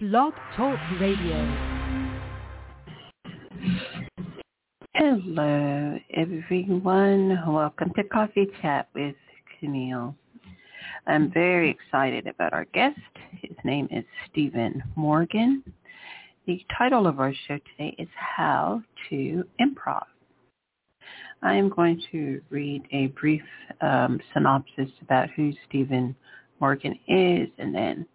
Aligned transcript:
Blog 0.00 0.34
Talk 0.56 0.76
Radio. 1.00 1.38
Hello, 4.92 5.96
everyone. 6.12 7.38
Welcome 7.46 7.92
to 7.94 8.02
Coffee 8.02 8.48
Chat 8.60 8.88
with 8.96 9.14
Camille. 9.60 10.16
I'm 11.06 11.30
very 11.32 11.70
excited 11.70 12.26
about 12.26 12.52
our 12.52 12.64
guest. 12.74 12.98
His 13.40 13.56
name 13.62 13.86
is 13.92 14.02
Steven 14.28 14.82
Morgan. 14.96 15.62
The 16.48 16.60
title 16.76 17.06
of 17.06 17.20
our 17.20 17.32
show 17.46 17.58
today 17.58 17.94
is 17.96 18.08
How 18.16 18.82
to 19.10 19.44
Improv. 19.60 20.06
I 21.40 21.54
am 21.54 21.68
going 21.68 22.02
to 22.10 22.40
read 22.50 22.82
a 22.90 23.06
brief 23.18 23.44
um, 23.80 24.18
synopsis 24.32 24.90
about 25.02 25.30
who 25.36 25.52
Steven 25.68 26.16
Morgan 26.58 26.98
is, 27.06 27.48
and 27.58 27.72
then 27.72 28.06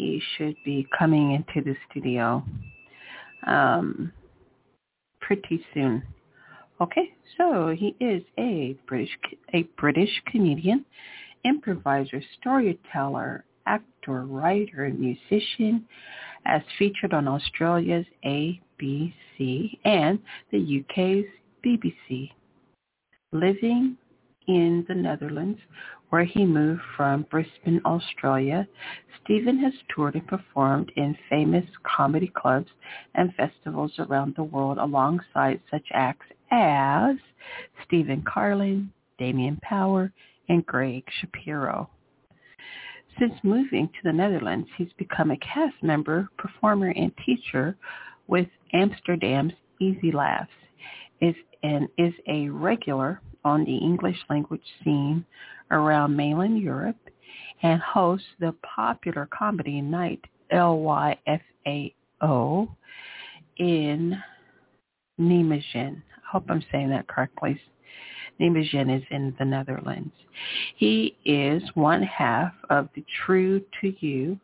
he 0.00 0.22
should 0.36 0.56
be 0.64 0.86
coming 0.98 1.32
into 1.32 1.60
the 1.62 1.76
studio 1.90 2.42
um, 3.46 4.10
pretty 5.20 5.62
soon. 5.74 6.02
Okay, 6.80 7.12
so 7.36 7.74
he 7.76 7.94
is 8.00 8.22
a 8.38 8.74
British 8.88 9.10
a 9.52 9.64
British 9.78 10.10
comedian, 10.26 10.86
improviser, 11.44 12.22
storyteller, 12.40 13.44
actor, 13.66 14.24
writer, 14.24 14.86
and 14.86 14.98
musician, 14.98 15.86
as 16.46 16.62
featured 16.78 17.12
on 17.12 17.28
Australia's 17.28 18.06
ABC 18.24 19.76
and 19.84 20.18
the 20.50 20.82
UK's 20.82 21.26
BBC. 21.62 22.30
Living 23.32 23.98
in 24.56 24.84
the 24.88 24.94
Netherlands, 24.94 25.60
where 26.08 26.24
he 26.24 26.44
moved 26.44 26.82
from 26.96 27.26
Brisbane, 27.30 27.80
Australia, 27.84 28.66
Steven 29.22 29.58
has 29.60 29.72
toured 29.94 30.16
and 30.16 30.26
performed 30.26 30.90
in 30.96 31.16
famous 31.28 31.64
comedy 31.84 32.32
clubs 32.34 32.68
and 33.14 33.32
festivals 33.34 33.92
around 33.98 34.34
the 34.34 34.42
world 34.42 34.78
alongside 34.78 35.60
such 35.70 35.86
acts 35.92 36.26
as 36.50 37.16
Stephen 37.86 38.22
Carlin, 38.26 38.92
Damien 39.18 39.58
Power, 39.62 40.12
and 40.48 40.66
Greg 40.66 41.04
Shapiro. 41.20 41.88
Since 43.18 43.34
moving 43.44 43.86
to 43.88 44.00
the 44.02 44.12
Netherlands, 44.12 44.68
he's 44.76 44.92
become 44.96 45.30
a 45.30 45.36
cast 45.36 45.80
member, 45.82 46.28
performer, 46.38 46.92
and 46.96 47.12
teacher 47.24 47.76
with 48.26 48.48
Amsterdam's 48.72 49.52
easylaughs 49.80 50.48
is 51.20 51.34
and 51.62 51.86
is 51.98 52.14
a 52.26 52.48
regular 52.48 53.20
on 53.44 53.64
the 53.64 53.76
English 53.76 54.18
language 54.28 54.62
scene 54.82 55.24
around 55.70 56.16
mainland 56.16 56.58
Europe 56.58 56.96
and 57.62 57.80
hosts 57.80 58.26
the 58.38 58.54
popular 58.62 59.28
comedy 59.36 59.80
night 59.80 60.20
LYFAO 60.52 61.16
in 63.58 64.18
Nijmegen. 65.20 65.96
I 65.96 66.30
hope 66.30 66.44
I'm 66.48 66.64
saying 66.72 66.90
that 66.90 67.06
correctly. 67.08 67.60
Nijmegen 68.40 68.96
is 68.96 69.02
in 69.10 69.34
the 69.38 69.44
Netherlands. 69.44 70.14
He 70.76 71.16
is 71.24 71.62
one 71.74 72.02
half 72.02 72.52
of 72.70 72.88
the 72.94 73.04
True 73.24 73.60
to 73.80 73.94
You, 74.04 74.38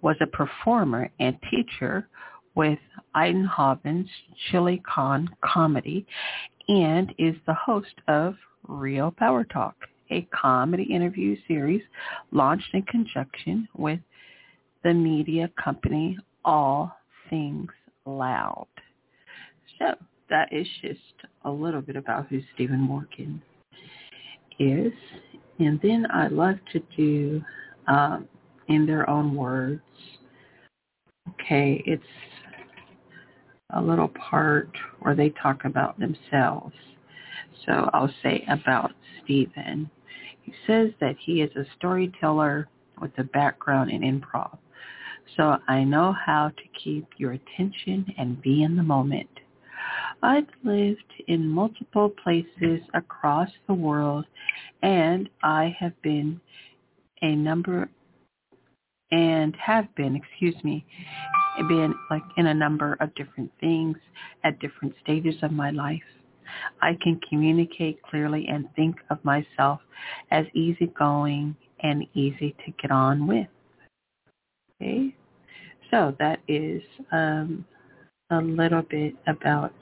was 0.00 0.16
a 0.20 0.26
performer 0.26 1.10
and 1.20 1.36
teacher 1.50 2.08
with 2.54 2.78
Eindhoven's 3.16 4.08
Chili 4.50 4.82
Con 4.86 5.28
comedy 5.42 6.06
and 6.68 7.14
is 7.18 7.34
the 7.46 7.54
host 7.54 7.94
of 8.08 8.34
Real 8.66 9.10
Power 9.10 9.44
Talk, 9.44 9.74
a 10.10 10.22
comedy 10.32 10.84
interview 10.84 11.36
series 11.46 11.82
launched 12.30 12.72
in 12.72 12.82
conjunction 12.82 13.68
with 13.76 14.00
the 14.82 14.94
media 14.94 15.50
company 15.62 16.18
All 16.44 16.96
Things 17.30 17.70
Loud. 18.06 18.66
So 19.78 19.94
that 20.30 20.52
is 20.52 20.66
just 20.82 21.00
a 21.44 21.50
little 21.50 21.80
bit 21.80 21.96
about 21.96 22.26
who 22.28 22.40
Steven 22.54 22.80
Morgan 22.80 23.42
is. 24.58 24.92
And 25.58 25.80
then 25.82 26.06
I 26.10 26.28
love 26.28 26.56
to 26.72 26.80
do, 26.96 27.42
um, 27.86 28.28
in 28.68 28.86
their 28.86 29.08
own 29.10 29.34
words, 29.34 29.82
okay, 31.30 31.82
it's 31.86 32.02
a 33.70 33.80
little 33.80 34.08
part 34.08 34.70
where 35.00 35.14
they 35.14 35.30
talk 35.30 35.64
about 35.64 35.98
themselves. 35.98 36.74
So 37.64 37.90
I'll 37.92 38.12
say 38.22 38.44
about 38.48 38.92
Steven. 39.22 39.90
He 40.42 40.52
says 40.66 40.90
that 41.00 41.16
he 41.18 41.40
is 41.40 41.54
a 41.56 41.64
storyteller 41.76 42.68
with 43.00 43.12
a 43.18 43.24
background 43.24 43.90
in 43.90 44.02
improv. 44.02 44.58
So 45.36 45.56
I 45.66 45.84
know 45.84 46.12
how 46.12 46.50
to 46.50 46.82
keep 46.82 47.06
your 47.16 47.32
attention 47.32 48.06
and 48.18 48.40
be 48.42 48.62
in 48.62 48.76
the 48.76 48.82
moment. 48.82 49.28
I've 50.22 50.46
lived 50.62 51.12
in 51.28 51.46
multiple 51.46 52.10
places 52.22 52.80
across 52.94 53.48
the 53.66 53.74
world 53.74 54.24
and 54.82 55.28
I 55.42 55.74
have 55.78 56.00
been 56.02 56.40
a 57.22 57.34
number 57.34 57.88
and 59.10 59.56
have 59.56 59.94
been, 59.94 60.16
excuse 60.16 60.56
me, 60.62 60.84
been 61.62 61.94
like 62.10 62.22
in 62.36 62.46
a 62.46 62.54
number 62.54 62.96
of 63.00 63.14
different 63.14 63.50
things 63.60 63.96
at 64.42 64.58
different 64.60 64.94
stages 65.02 65.34
of 65.42 65.52
my 65.52 65.70
life. 65.70 66.02
I 66.82 66.96
can 67.02 67.20
communicate 67.28 68.02
clearly 68.02 68.46
and 68.48 68.68
think 68.76 68.96
of 69.10 69.24
myself 69.24 69.80
as 70.30 70.46
easygoing 70.54 71.56
and 71.82 72.04
easy 72.14 72.54
to 72.64 72.72
get 72.80 72.90
on 72.90 73.26
with. 73.26 73.46
Okay, 74.80 75.14
so 75.90 76.14
that 76.18 76.40
is 76.48 76.82
um, 77.12 77.64
a 78.30 78.38
little 78.38 78.82
bit 78.82 79.14
about 79.26 79.72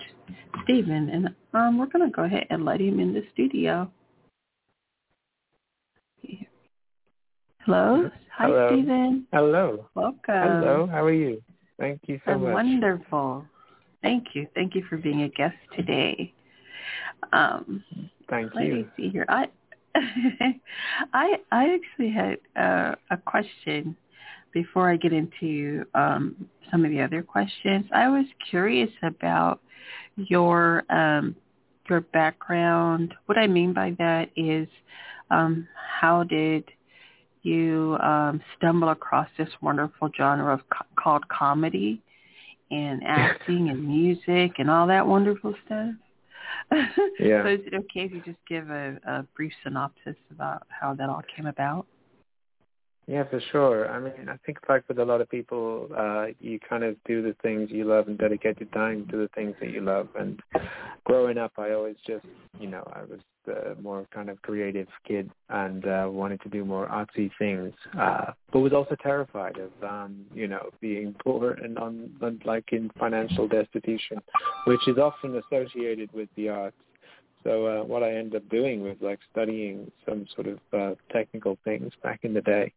Steven, 0.65 1.09
and 1.09 1.35
um, 1.55 1.79
we're 1.79 1.87
going 1.87 2.09
to 2.09 2.15
go 2.15 2.25
ahead 2.25 2.47
and 2.51 2.65
let 2.65 2.81
him 2.81 3.01
in 3.01 3.13
the 3.13 3.23
studio. 3.33 3.91
Hello. 7.65 8.11
Hi, 8.37 8.47
Hello. 8.47 8.69
Steven. 8.71 9.27
Hello. 9.33 9.89
Welcome. 9.95 10.19
Hello. 10.27 10.89
How 10.91 11.05
are 11.05 11.13
you? 11.13 11.41
Thank 11.83 12.03
you 12.07 12.21
so 12.25 12.39
much. 12.39 12.55
wonderful. 12.55 13.45
Thank 14.03 14.29
you. 14.35 14.47
Thank 14.55 14.77
you 14.77 14.85
for 14.89 14.97
being 14.97 15.23
a 15.23 15.29
guest 15.29 15.57
today. 15.75 16.33
Um, 17.33 17.83
Thank 18.31 18.55
let 18.55 18.67
you. 18.67 18.75
me 18.75 18.87
see 18.97 19.09
here. 19.09 19.27
I 19.29 19.47
I 21.13 21.39
I 21.51 21.75
actually 21.75 22.13
had 22.13 22.39
uh, 22.55 22.95
a 23.11 23.17
question 23.17 23.97
before 24.53 24.93
I 24.93 24.97
get 24.97 25.13
into 25.13 25.85
um, 25.95 26.49
some 26.71 26.85
of 26.85 26.93
the 26.93 27.01
other 27.01 27.21
questions. 27.21 27.85
I 27.93 28.09
was 28.09 28.27
curious 28.49 28.91
about 29.03 29.61
your 30.15 30.85
um, 30.89 31.35
your 31.91 32.03
background. 32.03 33.13
What 33.27 33.39
I 33.39 33.49
mean 33.49 33.73
by 33.73 33.97
that 33.99 34.31
is, 34.37 34.69
um, 35.33 35.67
how 36.01 36.23
did 36.23 36.63
you 37.43 37.97
um, 38.01 38.41
stumble 38.57 38.91
across 38.91 39.29
this 39.37 39.49
wonderful 39.61 40.11
genre 40.17 40.55
of 40.55 40.61
co- 40.71 40.87
called 40.97 41.29
comedy 41.29 42.01
and 42.71 43.03
acting 43.07 43.71
and 43.71 43.87
music 43.87 44.53
and 44.59 44.71
all 44.71 44.87
that 44.87 45.07
wonderful 45.07 45.55
stuff? 45.67 45.95
Yeah. 47.19 47.43
so 47.45 47.49
is 47.51 47.61
it 47.67 47.75
okay 47.75 48.01
if 48.07 48.13
you 48.13 48.23
just 48.25 48.39
give 48.49 48.69
a, 48.71 48.99
a 49.07 49.23
brief 49.37 49.53
synopsis 49.63 50.17
about 50.31 50.67
how 50.69 50.95
that 50.95 51.09
all 51.09 51.23
came 51.35 51.47
about? 51.47 51.87
Yeah, 53.07 53.25
for 53.25 53.41
sure. 53.51 53.91
I 53.91 53.99
mean, 53.99 54.29
I 54.29 54.37
think 54.47 54.59
like 54.69 54.85
with 54.89 54.99
a 55.01 55.05
lot 55.05 55.21
of 55.21 55.29
people, 55.29 55.89
uh, 55.97 56.27
you 56.41 56.61
kind 56.61 56.85
of 56.85 56.97
do 57.05 57.21
the 57.21 57.35
things 57.43 57.69
you 57.71 57.85
love 57.85 58.07
and 58.07 58.17
dedicate 58.17 58.61
your 58.61 58.69
time 58.69 59.09
to 59.11 59.17
the 59.17 59.29
things 59.35 59.55
that 59.61 59.71
you 59.71 59.81
love. 59.81 60.09
And 60.19 60.41
growing 61.05 61.37
up, 61.37 61.53
I 61.59 61.73
always 61.73 61.97
just, 62.07 62.25
you 62.61 62.69
know, 62.69 62.85
I 62.95 63.01
was 63.03 63.19
uh, 63.49 63.75
more 63.83 64.07
kind 64.15 64.31
of 64.31 64.41
creative 64.43 64.87
kid 65.07 65.29
and 65.49 65.85
uh, 65.85 66.07
wanted 66.09 66.41
to 66.43 66.49
do 66.49 66.65
more 66.65 66.87
artsy 66.87 67.29
things, 67.41 67.75
uh, 67.99 68.33
but 68.53 68.61
was 68.61 68.73
also 68.73 68.95
terrified 69.03 69.59
of, 69.59 69.71
um, 69.83 70.25
you 70.33 70.47
know, 70.47 70.71
being 70.81 71.13
poor 71.25 71.53
and 71.53 71.79
on, 71.79 72.41
like 72.45 72.73
in 72.73 72.89
financial 73.01 73.49
destitution, 73.49 74.19
which 74.69 74.87
is 74.87 74.97
often 74.99 75.43
associated 75.51 76.09
with 76.13 76.29
the 76.37 76.49
arts. 76.49 76.77
So 77.45 77.67
uh, 77.67 77.85
what 77.85 78.03
I 78.03 78.15
ended 78.15 78.37
up 78.37 78.49
doing 78.49 78.83
was 78.83 78.97
like 79.01 79.19
studying 79.31 79.91
some 80.09 80.27
sort 80.35 80.47
of 80.47 80.59
uh, 80.73 80.95
technical 81.13 81.59
things 81.65 81.93
back 82.03 82.21
in 82.23 82.35
the 82.35 82.41
day. 82.41 82.73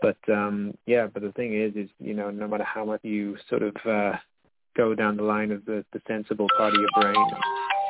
But 0.00 0.16
um, 0.28 0.76
yeah, 0.86 1.06
but 1.06 1.22
the 1.22 1.32
thing 1.32 1.60
is, 1.60 1.74
is 1.74 1.90
you 1.98 2.14
know, 2.14 2.30
no 2.30 2.46
matter 2.46 2.64
how 2.64 2.84
much 2.84 3.00
you 3.02 3.36
sort 3.48 3.62
of 3.62 3.74
uh, 3.84 4.12
go 4.76 4.94
down 4.94 5.16
the 5.16 5.22
line 5.22 5.50
of 5.50 5.64
the, 5.64 5.84
the 5.92 6.00
sensible 6.06 6.46
part 6.56 6.74
of 6.74 6.80
your 6.80 6.90
brain, 7.00 7.14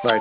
to 0.02 0.20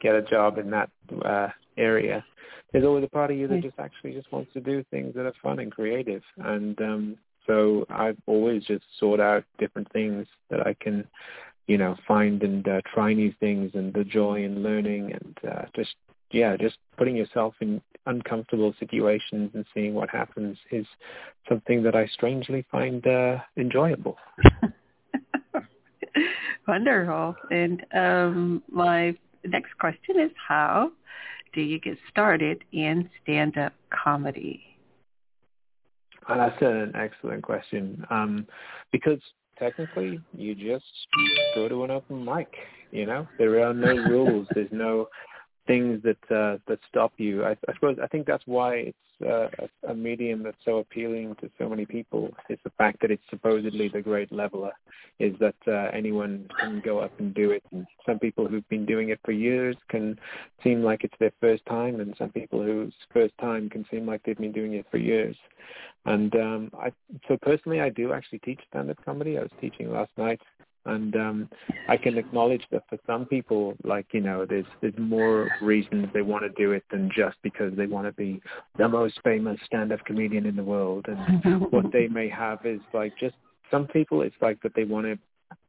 get 0.00 0.14
a 0.14 0.22
job 0.22 0.58
in 0.58 0.70
that 0.70 0.90
uh, 1.24 1.48
area, 1.76 2.24
there's 2.72 2.84
always 2.84 3.04
a 3.04 3.08
part 3.08 3.30
of 3.30 3.36
you 3.36 3.48
that 3.48 3.62
just 3.62 3.78
actually 3.78 4.12
just 4.12 4.30
wants 4.32 4.52
to 4.54 4.60
do 4.60 4.84
things 4.90 5.14
that 5.14 5.26
are 5.26 5.34
fun 5.42 5.58
and 5.58 5.70
creative. 5.70 6.22
And 6.38 6.80
um, 6.80 7.16
so 7.46 7.84
I've 7.90 8.16
always 8.26 8.64
just 8.64 8.84
sought 8.98 9.20
out 9.20 9.44
different 9.58 9.90
things 9.92 10.26
that 10.50 10.66
I 10.66 10.74
can 10.80 11.06
you 11.66 11.78
know, 11.78 11.96
find 12.06 12.42
and 12.42 12.66
uh, 12.66 12.80
try 12.92 13.12
new 13.12 13.32
things 13.40 13.72
and 13.74 13.94
the 13.94 14.04
joy 14.04 14.44
in 14.44 14.62
learning 14.62 15.12
and 15.12 15.38
uh, 15.50 15.62
just 15.74 15.94
yeah, 16.32 16.56
just 16.56 16.78
putting 16.96 17.16
yourself 17.16 17.54
in 17.60 17.80
uncomfortable 18.06 18.74
situations 18.80 19.50
and 19.54 19.64
seeing 19.74 19.94
what 19.94 20.10
happens 20.10 20.56
is 20.70 20.86
something 21.48 21.82
that 21.82 21.94
I 21.94 22.06
strangely 22.06 22.64
find 22.70 23.06
uh, 23.06 23.38
enjoyable. 23.56 24.16
Wonderful. 26.66 27.36
And 27.50 27.84
um, 27.94 28.62
my 28.70 29.14
next 29.44 29.76
question 29.78 30.18
is 30.18 30.30
how 30.48 30.92
do 31.52 31.60
you 31.60 31.78
get 31.78 31.98
started 32.10 32.64
in 32.72 33.10
stand-up 33.22 33.74
comedy? 33.90 34.62
Oh, 36.28 36.36
that's 36.36 36.62
an 36.62 36.92
excellent 36.94 37.42
question. 37.42 38.06
Um, 38.08 38.46
because 38.90 39.20
technically, 39.58 40.20
you 40.32 40.54
just 40.54 40.84
go 41.54 41.68
to 41.68 41.84
an 41.84 41.90
open 41.90 42.24
mic. 42.24 42.48
You 42.90 43.06
know, 43.06 43.26
there 43.38 43.66
are 43.66 43.72
no 43.72 43.94
rules. 43.94 44.46
There's 44.54 44.68
no 44.70 45.08
things 45.66 46.02
that 46.02 46.34
uh, 46.34 46.58
that 46.66 46.78
stop 46.88 47.12
you. 47.16 47.44
I, 47.44 47.50
I 47.68 47.74
suppose 47.74 47.96
I 48.02 48.06
think 48.06 48.26
that's 48.26 48.42
why 48.46 48.74
it's 48.74 48.98
uh, 49.24 49.48
a, 49.88 49.94
medium 49.94 50.42
that's 50.42 50.56
so 50.64 50.78
appealing 50.78 51.36
to 51.40 51.50
so 51.58 51.68
many 51.68 51.86
people. 51.86 52.30
Is 52.48 52.58
the 52.64 52.72
fact 52.78 53.00
that 53.02 53.10
it's 53.10 53.22
supposedly 53.30 53.88
the 53.88 54.02
great 54.02 54.32
leveler. 54.32 54.72
Is 55.18 55.34
that 55.38 55.54
uh, 55.66 55.90
anyone 55.92 56.48
can 56.58 56.80
go 56.84 56.98
up 56.98 57.12
and 57.20 57.32
do 57.32 57.50
it. 57.50 57.62
And 57.70 57.86
some 58.04 58.18
people 58.18 58.48
who've 58.48 58.68
been 58.68 58.86
doing 58.86 59.10
it 59.10 59.20
for 59.24 59.32
years 59.32 59.76
can 59.88 60.18
seem 60.64 60.82
like 60.82 61.04
it's 61.04 61.14
their 61.20 61.32
first 61.40 61.64
time, 61.66 62.00
and 62.00 62.14
some 62.18 62.30
people 62.30 62.62
whose 62.62 62.94
first 63.12 63.36
time 63.38 63.70
can 63.70 63.84
seem 63.90 64.06
like 64.06 64.22
they've 64.24 64.36
been 64.36 64.52
doing 64.52 64.74
it 64.74 64.86
for 64.90 64.98
years. 64.98 65.36
And 66.04 66.34
um, 66.34 66.70
I, 66.74 66.90
so 67.28 67.36
personally, 67.40 67.80
I 67.80 67.88
do 67.88 68.12
actually 68.12 68.40
teach 68.40 68.60
stand-up 68.68 69.04
comedy. 69.04 69.38
I 69.38 69.42
was 69.42 69.52
teaching 69.60 69.92
last 69.92 70.10
night 70.16 70.40
and 70.84 71.14
um 71.16 71.48
I 71.88 71.96
can 71.96 72.18
acknowledge 72.18 72.64
that 72.70 72.84
for 72.88 72.98
some 73.06 73.26
people, 73.26 73.74
like 73.84 74.06
you 74.12 74.20
know, 74.20 74.46
there's 74.48 74.66
there's 74.80 74.98
more 74.98 75.50
reasons 75.60 76.06
they 76.12 76.22
want 76.22 76.44
to 76.44 76.50
do 76.50 76.72
it 76.72 76.84
than 76.90 77.10
just 77.14 77.36
because 77.42 77.74
they 77.76 77.86
want 77.86 78.06
to 78.06 78.12
be 78.12 78.40
the 78.78 78.88
most 78.88 79.20
famous 79.24 79.58
stand-up 79.66 80.04
comedian 80.04 80.46
in 80.46 80.56
the 80.56 80.64
world. 80.64 81.06
And 81.08 81.70
what 81.70 81.92
they 81.92 82.08
may 82.08 82.28
have 82.28 82.64
is 82.64 82.80
like 82.92 83.16
just 83.18 83.34
some 83.70 83.86
people, 83.86 84.22
it's 84.22 84.36
like 84.40 84.60
that 84.62 84.74
they 84.74 84.84
want 84.84 85.06
to 85.06 85.18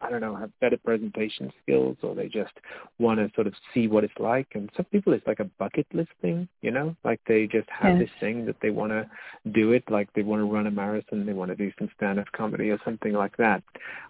I 0.01 0.09
don't 0.09 0.21
know, 0.21 0.35
have 0.35 0.51
better 0.59 0.77
presentation 0.77 1.51
skills 1.61 1.97
or 2.01 2.15
they 2.15 2.27
just 2.27 2.53
want 2.99 3.19
to 3.19 3.31
sort 3.35 3.47
of 3.47 3.53
see 3.73 3.87
what 3.87 4.03
it's 4.03 4.13
like. 4.19 4.47
And 4.53 4.69
some 4.75 4.85
people 4.85 5.13
it's 5.13 5.27
like 5.27 5.39
a 5.39 5.49
bucket 5.59 5.87
list 5.93 6.11
thing, 6.21 6.47
you 6.61 6.71
know, 6.71 6.95
like 7.03 7.19
they 7.27 7.47
just 7.47 7.69
have 7.69 7.97
yes. 7.97 8.07
this 8.07 8.19
thing 8.19 8.45
that 8.45 8.55
they 8.61 8.69
want 8.69 8.91
to 8.91 9.09
do 9.51 9.71
it, 9.71 9.83
like 9.89 10.11
they 10.13 10.23
want 10.23 10.41
to 10.41 10.45
run 10.45 10.67
a 10.67 10.71
marathon, 10.71 11.25
they 11.25 11.33
want 11.33 11.51
to 11.51 11.55
do 11.55 11.71
some 11.77 11.89
stand-up 11.95 12.27
comedy 12.35 12.69
or 12.69 12.79
something 12.85 13.13
like 13.13 13.35
that. 13.37 13.63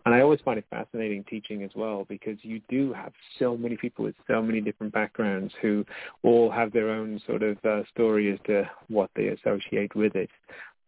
And 0.06 0.14
I 0.14 0.22
always 0.22 0.42
find 0.42 0.58
it 0.58 0.66
fascinating 0.70 1.24
teaching 1.30 1.64
as 1.64 1.72
well 1.76 2.06
because 2.08 2.38
you 2.42 2.62
do 2.70 2.94
have 2.94 3.14
so 3.40 3.56
many 3.58 3.78
people 3.78 4.06
with 4.06 4.16
so 4.28 4.42
many 4.42 4.62
different 4.62 4.94
backgrounds 4.94 5.54
who 5.62 5.86
all 6.24 6.52
have 6.52 6.74
their 6.74 6.90
own 6.90 7.22
sort 7.26 7.44
of 7.44 7.58
uh, 7.66 7.84
story 7.94 8.32
as 8.32 8.40
to 8.48 8.70
what 8.90 9.10
they 9.16 9.28
associate 9.28 9.96
with 9.96 10.16
it. 10.16 10.30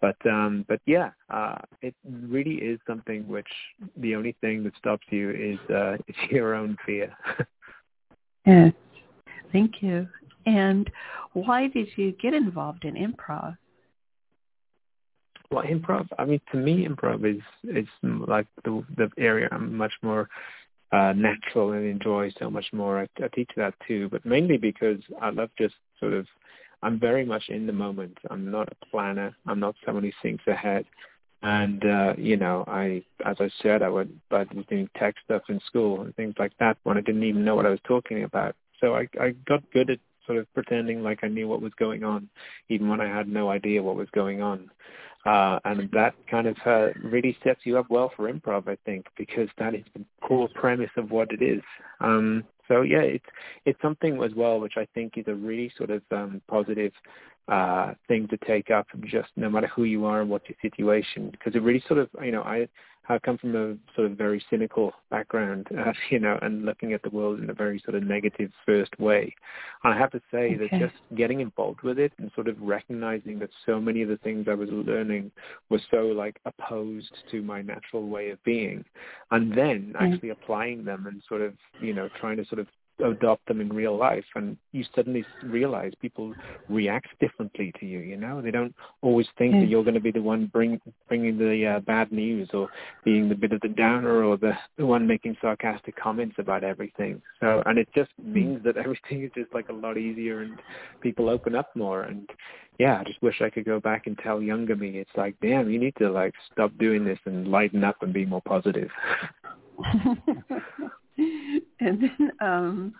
But 0.02 0.18
um, 0.26 0.66
but 0.68 0.82
yeah, 0.86 1.12
uh, 1.30 1.58
it 1.82 1.96
really 2.06 2.56
is 2.56 2.80
something 2.86 3.28
which 3.28 3.48
the 3.98 4.16
only 4.16 4.36
thing 4.42 4.64
that 4.64 4.76
stops 4.78 5.06
you 5.10 5.30
is 5.32 5.60
uh, 5.74 5.96
is 6.08 6.16
your 6.30 6.56
own 6.56 6.78
fear. 6.86 7.16
yes, 8.46 8.74
thank 9.52 9.82
you. 9.82 10.08
And 10.46 10.90
why 11.34 11.68
did 11.68 11.88
you 11.96 12.12
get 12.22 12.34
involved 12.34 12.86
in 12.86 12.94
improv? 12.94 13.58
Well, 15.52 15.64
improv. 15.64 16.08
I 16.20 16.26
mean, 16.26 16.42
to 16.52 16.58
me, 16.58 16.88
improv 16.88 17.26
is 17.26 17.42
is 17.64 17.88
like 18.04 18.48
the 18.64 18.84
the 18.98 19.10
area 19.18 19.48
I'm 19.52 19.76
much 19.76 19.94
more 20.02 20.30
uh, 20.92 21.14
natural 21.14 21.72
and 21.74 21.86
enjoy 21.86 22.32
so 22.40 22.50
much 22.50 22.66
more. 22.74 23.00
I, 23.00 23.24
I 23.24 23.28
teach 23.34 23.50
that 23.58 23.74
too, 23.88 24.10
but 24.10 24.26
mainly 24.26 24.58
because 24.58 25.00
I 25.22 25.30
love 25.30 25.50
just 25.58 25.76
sort 26.00 26.14
of 26.14 26.28
I'm 26.86 27.00
very 27.00 27.26
much 27.26 27.50
in 27.50 27.66
the 27.66 27.74
moment. 27.74 28.16
I'm 28.30 28.52
not 28.52 28.70
a 28.72 28.86
planner. 28.86 29.36
I'm 29.48 29.60
not 29.60 29.76
someone 29.84 30.04
who 30.04 30.12
thinks 30.22 30.46
ahead. 30.46 30.86
And 31.42 31.84
uh, 31.84 32.14
you 32.16 32.38
know, 32.38 32.64
I, 32.68 33.04
as 33.26 33.38
I 33.40 33.50
said, 33.62 33.82
I 33.82 33.90
went, 33.90 34.12
I 34.30 34.46
was 34.54 34.66
doing 34.70 34.88
tech 34.96 35.16
stuff 35.24 35.42
in 35.50 35.60
school 35.66 36.02
and 36.02 36.16
things 36.16 36.36
like 36.38 36.54
that 36.60 36.78
when 36.84 36.98
I 36.98 37.02
didn't 37.02 37.24
even 37.24 37.44
know 37.44 37.56
what 37.56 37.66
I 37.66 37.70
was 37.70 37.80
talking 37.86 38.24
about. 38.24 38.56
So 38.80 38.96
I, 38.96 39.08
I 39.20 39.32
got 39.48 39.64
good 39.72 39.90
at 39.90 40.00
sort 40.28 40.38
of 40.38 40.52
pretending 40.54 41.02
like 41.02 41.20
I 41.24 41.28
knew 41.28 41.48
what 41.48 41.62
was 41.62 41.74
going 41.78 42.04
on, 42.04 42.30
even 42.70 42.88
when 42.88 43.02
I 43.02 43.08
had 43.08 43.28
no 43.28 43.50
idea 43.50 43.82
what 43.82 43.96
was 43.96 44.10
going 44.14 44.44
on. 44.44 44.70
Uh, 45.26 45.60
and 45.66 45.90
that 45.92 46.14
kind 46.30 46.46
of 46.46 46.56
uh, 46.68 46.90
really 47.04 47.36
sets 47.44 47.62
you 47.64 47.80
up 47.80 47.88
well 47.90 48.12
for 48.16 48.32
improv, 48.32 48.68
I 48.68 48.78
think, 48.86 49.08
because 49.18 49.50
that 49.58 49.74
is 49.74 49.84
the 49.96 50.06
core 50.22 50.50
premise 50.54 50.92
of 50.98 51.10
what 51.10 51.32
it 51.32 51.42
is. 51.42 51.64
Um, 52.00 52.44
so 52.68 52.82
yeah, 52.82 53.02
it's 53.02 53.26
it's 53.66 53.82
something 53.82 54.22
as 54.24 54.34
well 54.36 54.60
which 54.60 54.74
I 54.78 54.88
think 54.94 55.18
is 55.18 55.26
a 55.28 55.34
really 55.34 55.72
sort 55.78 55.90
of 55.90 56.02
um, 56.12 56.42
positive 56.48 56.92
uh, 57.48 57.94
thing 58.08 58.28
to 58.30 58.38
take 58.38 58.72
up, 58.72 58.88
just 59.06 59.30
no 59.36 59.50
matter 59.50 59.68
who 59.68 59.84
you 59.84 60.06
are 60.06 60.22
and 60.22 60.30
what 60.30 60.44
your 60.50 60.58
situation, 60.62 61.30
because 61.30 61.56
it 61.56 61.62
really 61.62 61.84
sort 61.88 62.00
of 62.00 62.10
you 62.22 62.32
know 62.32 62.42
I 62.42 62.68
I 63.07 63.19
come 63.19 63.38
from 63.38 63.56
a 63.56 63.75
sort 63.96 64.12
of 64.12 64.18
very 64.18 64.44
cynical 64.50 64.94
background, 65.10 65.68
uh, 65.78 65.94
you 66.10 66.19
know, 66.19 66.38
and 66.42 66.66
looking 66.66 66.94
at 66.94 67.02
the 67.04 67.10
world 67.10 67.40
in 67.40 67.50
a 67.50 67.54
very 67.54 67.81
sort 67.84 67.96
of 67.96 68.04
negative 68.04 68.52
first 68.66 68.98
way. 69.00 69.34
And 69.84 69.94
I 69.94 69.98
have 69.98 70.12
to 70.12 70.22
say 70.31 70.56
okay. 70.56 70.68
that 70.69 70.80
just 70.80 70.96
getting 71.16 71.40
involved 71.40 71.81
with 71.81 72.00
it 72.00 72.12
and 72.18 72.31
sort 72.36 72.48
of 72.48 72.60
recognizing 72.60 73.40
that 73.40 73.50
so 73.66 73.80
many 73.80 74.02
of 74.02 74.10
the 74.10 74.18
things 74.18 74.48
I 74.50 74.54
was 74.54 74.69
learning 74.72 75.31
were 75.69 75.81
so 75.92 76.07
like 76.07 76.40
opposed 76.46 77.12
to 77.31 77.42
my 77.42 77.62
natural 77.62 78.07
way 78.07 78.30
of 78.30 78.44
being, 78.44 78.84
and 79.31 79.51
then 79.51 79.94
mm. 79.96 80.01
actually 80.01 80.30
applying 80.30 80.84
them 80.84 81.06
and 81.08 81.22
sort 81.28 81.42
of, 81.42 81.54
you 81.81 81.94
know, 81.94 82.10
trying 82.19 82.38
to 82.38 82.46
sort 82.46 82.60
of 82.60 82.68
adopt 83.04 83.46
them 83.48 83.60
in 83.60 83.70
real 83.70 83.98
life 83.98 84.24
and 84.36 84.58
you 84.72 84.84
suddenly 84.96 85.26
realize 85.44 85.92
people 86.02 86.34
react 86.70 87.08
differently 87.20 87.74
to 87.80 87.86
you 87.86 88.00
you 88.00 88.16
know 88.16 88.42
they 88.42 88.52
don't 88.52 88.74
always 89.02 89.28
think 89.38 89.54
that 89.54 89.68
you're 89.68 89.84
going 89.84 89.94
to 89.94 90.00
be 90.00 90.12
the 90.12 90.22
one 90.22 90.46
bring, 90.48 90.80
bringing 91.08 91.38
the 91.38 91.66
uh, 91.66 91.80
bad 91.82 92.12
news 92.12 92.50
or 92.54 92.70
being 93.04 93.28
the 93.28 93.36
bit 93.36 93.52
of 93.52 93.60
the 93.62 93.68
downer 93.70 94.24
or 94.24 94.38
the, 94.38 94.54
the 94.78 94.86
one 94.86 95.06
making 95.06 95.36
sarcastic 95.42 95.96
comments 95.98 96.36
about 96.38 96.64
everything 96.64 97.22
so 97.42 97.62
and 97.66 97.78
it 97.78 97.88
just 97.94 98.12
mm. 98.22 98.34
means 98.34 98.64
that 98.64 98.78
everything 98.86 99.24
is 99.24 99.32
just 99.36 99.54
like 99.54 99.70
a 99.70 99.74
lot 99.74 99.98
easier 99.98 100.42
and 100.42 100.60
people 101.02 101.30
open 101.30 101.56
up 101.56 101.76
more 101.76 102.04
and 102.04 102.30
yeah, 102.78 103.00
I 103.00 103.04
just 103.06 103.22
wish 103.22 103.42
I 103.42 103.50
could 103.50 103.66
go 103.66 103.80
back 103.80 104.06
and 104.06 104.18
tell 104.18 104.42
younger 104.42 104.76
me. 104.76 104.98
It's 104.98 105.10
like, 105.16 105.36
damn, 105.42 105.70
you 105.70 105.80
need 105.80 105.96
to 105.98 106.10
like 106.10 106.34
stop 106.52 106.78
doing 106.78 107.06
this 107.06 107.20
and 107.26 107.48
lighten 107.48 107.86
up 107.86 108.02
and 108.02 108.12
be 108.12 108.26
more 108.26 108.42
positive. 108.42 108.90
and 111.80 112.02
then 112.02 112.32
um, 112.42 112.94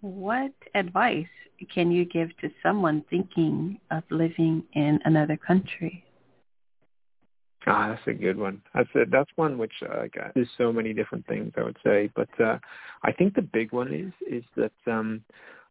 what 0.00 0.52
advice 0.74 1.26
can 1.72 1.90
you 1.90 2.04
give 2.04 2.36
to 2.38 2.50
someone 2.62 3.04
thinking 3.10 3.78
of 3.90 4.02
living 4.10 4.62
in 4.74 4.98
another 5.04 5.36
country? 5.36 6.04
Ah, 7.66 7.88
that's 7.88 8.06
a 8.06 8.12
good 8.12 8.36
one. 8.36 8.60
That's 8.74 8.88
a, 8.94 9.04
that's 9.10 9.30
one 9.36 9.56
which 9.56 9.72
uh, 9.88 10.04
there's 10.34 10.48
so 10.58 10.72
many 10.72 10.92
different 10.92 11.26
things 11.26 11.52
I 11.56 11.62
would 11.62 11.78
say, 11.82 12.10
but 12.14 12.28
uh, 12.38 12.58
I 13.02 13.12
think 13.12 13.34
the 13.34 13.42
big 13.42 13.72
one 13.72 13.92
is 13.94 14.12
is 14.30 14.44
that 14.56 14.92
um, 14.92 15.24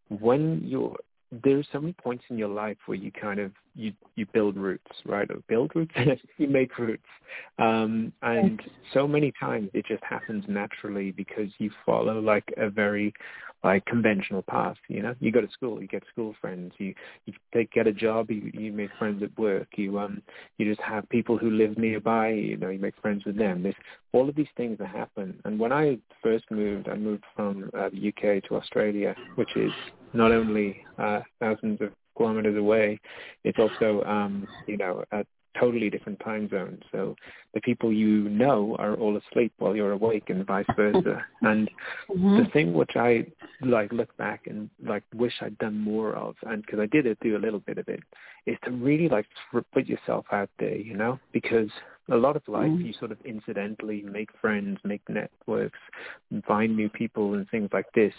when 0.10 0.62
you're 0.66 0.98
there's 1.44 1.68
so 1.72 1.80
many 1.80 1.94
points 1.94 2.24
in 2.30 2.38
your 2.38 2.50
life 2.50 2.78
where 2.86 2.98
you 2.98 3.12
kind 3.12 3.40
of 3.40 3.52
you 3.76 3.94
you 4.16 4.26
build 4.34 4.56
roots, 4.56 4.92
right? 5.06 5.30
Or 5.32 5.38
build 5.48 5.72
roots, 5.76 5.94
you 6.38 6.48
make 6.48 6.78
roots, 6.78 7.04
um, 7.60 8.12
and 8.22 8.62
so 8.94 9.08
many 9.08 9.32
times 9.40 9.70
it 9.74 9.86
just 9.88 10.04
happens 10.04 10.44
naturally 10.48 11.12
because 11.12 11.50
you 11.58 11.72
follow 11.86 12.20
like 12.20 12.54
a 12.58 12.70
very 12.70 13.14
like 13.64 13.86
conventional 13.86 14.42
path. 14.42 14.78
You 14.88 15.02
know, 15.02 15.16
you 15.20 15.32
go 15.32 15.42
to 15.42 15.50
school, 15.52 15.82
you 15.82 15.88
get 15.88 16.04
school 16.12 16.36
friends, 16.42 16.74
you 16.78 16.94
you 17.26 17.34
get 17.74 17.88
a 17.88 17.94
job, 17.94 18.30
you 18.30 18.52
you 18.54 18.72
make 18.72 18.90
friends 19.00 19.24
at 19.24 19.38
work, 19.38 19.68
you 19.76 20.00
um 20.00 20.22
you 20.58 20.70
just 20.70 20.82
have 20.82 21.08
people 21.10 21.38
who 21.38 21.50
live 21.50 21.78
nearby. 21.78 22.30
You 22.30 22.58
know, 22.58 22.70
you 22.70 22.80
make 22.80 22.96
friends 23.02 23.26
with 23.26 23.38
them. 23.38 23.64
There's 23.64 23.76
all 24.12 24.28
of 24.30 24.36
these 24.36 24.48
things 24.58 24.78
that 24.80 24.88
happen. 24.88 25.40
And 25.46 25.60
when 25.60 25.72
I 25.72 25.98
first 26.22 26.46
moved, 26.52 26.90
I 26.90 26.96
moved 26.96 27.24
from 27.36 27.70
uh, 27.78 27.90
the 27.90 28.10
UK 28.10 28.44
to 28.50 28.56
Australia, 28.56 29.16
which 29.36 29.56
is 29.56 29.72
not 30.14 30.32
only 30.32 30.84
uh, 30.98 31.22
thousands 31.40 31.82
of 31.82 31.90
kilometers 32.18 32.58
away, 32.58 33.00
it's 33.44 33.60
also 33.60 34.04
um, 34.04 34.48
you 34.68 34.78
know 34.78 35.04
a 35.12 35.26
totally 35.60 35.90
different 35.90 36.20
time 36.20 36.50
zone. 36.50 36.80
So 36.92 37.16
the 37.54 37.62
people 37.62 37.92
you 37.92 38.30
know 38.30 38.76
are 38.80 38.96
all 38.96 39.18
asleep 39.18 39.54
while 39.60 39.76
you're 39.76 39.92
awake, 39.92 40.30
and 40.30 40.46
vice 40.46 40.66
versa. 40.76 41.24
and 41.42 41.70
mm-hmm. 42.10 42.38
the 42.40 42.46
thing 42.52 42.74
which 42.74 42.96
I 42.96 43.26
like 43.62 43.92
look 43.92 44.16
back 44.18 44.48
and 44.48 44.70
like 44.84 45.04
wish 45.14 45.34
I'd 45.42 45.58
done 45.58 45.80
more 45.80 46.14
of, 46.14 46.36
and 46.44 46.66
because 46.66 46.80
I 46.80 46.88
did 46.88 47.06
do 47.22 47.38
a 47.38 47.40
little 47.40 47.60
bit 47.60 47.78
of 47.78 47.88
it, 47.88 48.02
is 48.46 48.58
to 48.66 48.72
really 48.72 49.10
like 49.10 49.26
put 49.74 49.88
yourself 49.88 50.26
out 50.32 50.50
there, 50.60 50.76
you 50.76 50.96
know, 50.96 51.20
because 51.32 51.70
a 52.12 52.16
lot 52.16 52.36
of 52.36 52.42
life 52.48 52.70
mm. 52.70 52.86
you 52.86 52.94
sort 53.00 53.12
of 53.12 53.18
incidentally 53.24 54.02
make 54.02 54.30
friends, 54.42 54.78
make 54.84 55.02
networks, 55.08 55.80
find 56.46 56.76
new 56.76 56.90
people 56.90 57.34
and 57.36 57.50
things 57.50 57.70
like 57.72 57.86
this. 57.96 58.14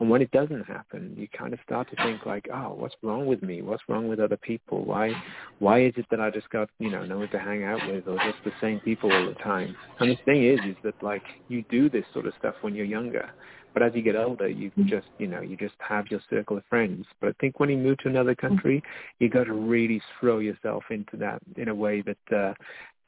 And 0.00 0.08
when 0.08 0.22
it 0.22 0.30
doesn't 0.30 0.66
happen, 0.66 1.14
you 1.18 1.28
kind 1.36 1.52
of 1.52 1.58
start 1.64 1.88
to 1.90 1.96
think 1.96 2.24
like, 2.24 2.48
oh, 2.52 2.74
what's 2.74 2.94
wrong 3.02 3.26
with 3.26 3.42
me? 3.42 3.60
What's 3.60 3.82
wrong 3.88 4.08
with 4.08 4.20
other 4.20 4.38
people? 4.38 4.84
Why, 4.84 5.12
why 5.58 5.84
is 5.84 5.92
it 5.96 6.06
that 6.10 6.20
I 6.20 6.30
just 6.30 6.48
got, 6.48 6.70
you 6.78 6.90
know, 6.90 7.04
no 7.04 7.18
one 7.18 7.28
to 7.30 7.38
hang 7.38 7.62
out 7.64 7.80
with 7.86 8.08
or 8.08 8.16
just 8.16 8.38
the 8.44 8.52
same 8.60 8.75
people 8.80 9.12
all 9.12 9.26
the 9.26 9.34
time? 9.42 9.76
And 10.00 10.10
the 10.10 10.18
thing 10.24 10.44
is, 10.44 10.60
is 10.60 10.76
that 10.82 10.94
like 11.02 11.22
you 11.48 11.64
do 11.70 11.88
this 11.88 12.04
sort 12.12 12.26
of 12.26 12.34
stuff 12.38 12.54
when 12.62 12.74
you're 12.74 12.86
younger 12.86 13.30
but 13.76 13.82
as 13.82 13.94
you 13.94 14.00
get 14.00 14.16
older, 14.16 14.48
you 14.48 14.70
Mm. 14.70 14.86
just 14.88 15.06
you 15.18 15.26
know 15.26 15.42
you 15.42 15.54
just 15.54 15.74
have 15.80 16.10
your 16.10 16.20
circle 16.30 16.56
of 16.56 16.64
friends. 16.64 17.06
But 17.20 17.28
I 17.28 17.32
think 17.38 17.60
when 17.60 17.68
you 17.68 17.76
move 17.76 17.98
to 17.98 18.08
another 18.08 18.34
country, 18.34 18.82
you 19.18 19.28
got 19.28 19.44
to 19.44 19.52
really 19.52 20.00
throw 20.18 20.38
yourself 20.38 20.84
into 20.90 21.18
that 21.18 21.42
in 21.58 21.68
a 21.68 21.74
way 21.74 22.00
that 22.00 22.34
uh, 22.34 22.54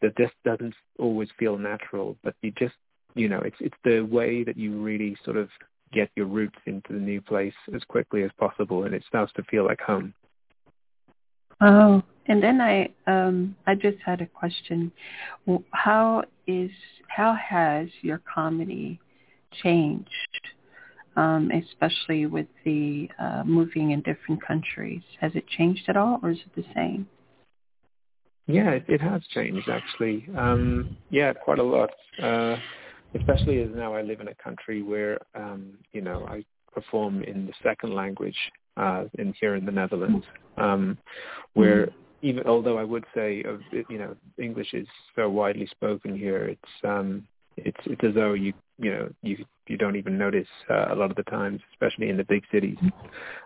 that 0.03 0.15
just 0.19 0.35
doesn't 0.45 0.75
always 0.99 1.31
feel 1.39 1.57
natural. 1.57 2.19
But 2.23 2.35
you 2.43 2.51
just 2.59 2.75
you 3.15 3.31
know 3.31 3.41
it's 3.41 3.57
it's 3.61 3.79
the 3.83 4.03
way 4.03 4.45
that 4.45 4.59
you 4.59 4.79
really 4.79 5.17
sort 5.25 5.39
of 5.39 5.49
get 5.91 6.11
your 6.17 6.27
roots 6.27 6.59
into 6.67 6.93
the 6.93 7.01
new 7.01 7.23
place 7.23 7.57
as 7.75 7.83
quickly 7.85 8.23
as 8.23 8.31
possible, 8.39 8.85
and 8.85 8.95
it 8.95 9.03
starts 9.09 9.33
to 9.37 9.45
feel 9.45 9.65
like 9.65 9.81
home. 9.81 10.13
Oh, 11.63 12.03
and 12.29 12.43
then 12.43 12.61
I 12.61 12.91
um 13.07 13.57
I 13.67 13.75
just 13.75 13.99
had 14.05 14.21
a 14.21 14.27
question. 14.27 14.93
How 15.71 16.25
is 16.47 16.71
how 17.09 17.35
has 17.35 17.89
your 18.03 18.21
comedy 18.33 19.01
changed, 19.63 20.09
um, 21.17 21.51
especially 21.51 22.27
with 22.27 22.47
the 22.65 23.09
uh, 23.19 23.43
moving 23.45 23.91
in 23.91 24.03
different 24.03 24.45
countries? 24.47 25.03
Has 25.21 25.33
it 25.35 25.47
changed 25.49 25.85
at 25.89 25.97
all, 25.97 26.21
or 26.23 26.31
is 26.31 26.39
it 26.39 26.55
the 26.55 26.65
same? 26.75 27.09
Yeah, 28.47 28.71
it, 28.71 28.85
it 28.89 29.01
has 29.01 29.23
changed 29.35 29.69
actually. 29.69 30.27
Um, 30.37 30.97
yeah, 31.11 31.33
quite 31.33 31.59
a 31.59 31.63
lot. 31.63 31.91
Uh, 32.23 32.57
especially 33.15 33.63
as 33.63 33.71
now 33.75 33.95
I 33.95 34.03
live 34.03 34.21
in 34.21 34.29
a 34.29 34.35
country 34.35 34.83
where 34.83 35.19
um, 35.35 35.79
you 35.93 36.03
know 36.03 36.27
I 36.29 36.45
perform 36.73 37.23
in 37.23 37.47
the 37.47 37.53
second 37.63 37.95
language 37.95 38.37
uh, 38.77 39.05
in 39.19 39.35
here 39.41 39.57
in 39.57 39.65
the 39.65 39.73
Netherlands, 39.73 40.25
um, 40.57 40.99
where 41.55 41.89
even 42.23 42.47
although 42.47 42.79
I 42.79 42.85
would 42.85 43.05
say 43.15 43.43
of 43.45 43.61
you 43.73 43.99
know 43.99 44.17
English 44.39 44.75
is 44.75 44.87
so 45.15 45.29
widely 45.29 45.67
spoken 45.67 46.17
here, 46.17 46.45
it's 46.47 46.85
um, 46.85 47.27
it's 47.57 47.81
it's 47.87 48.05
as 48.05 48.15
though 48.15 48.35
you 48.35 48.53
you 48.79 48.91
know 48.91 49.09
you 49.23 49.45
you 49.67 49.77
don't 49.77 49.97
even 49.97 50.19
notice 50.19 50.49
uh, 50.71 50.87
a 50.91 50.95
lot 50.95 51.11
of 51.11 51.17
the 51.17 51.23
times, 51.25 51.61
especially 51.73 52.09
in 52.09 52.17
the 52.17 52.25
big 52.25 52.45
cities. 52.51 52.79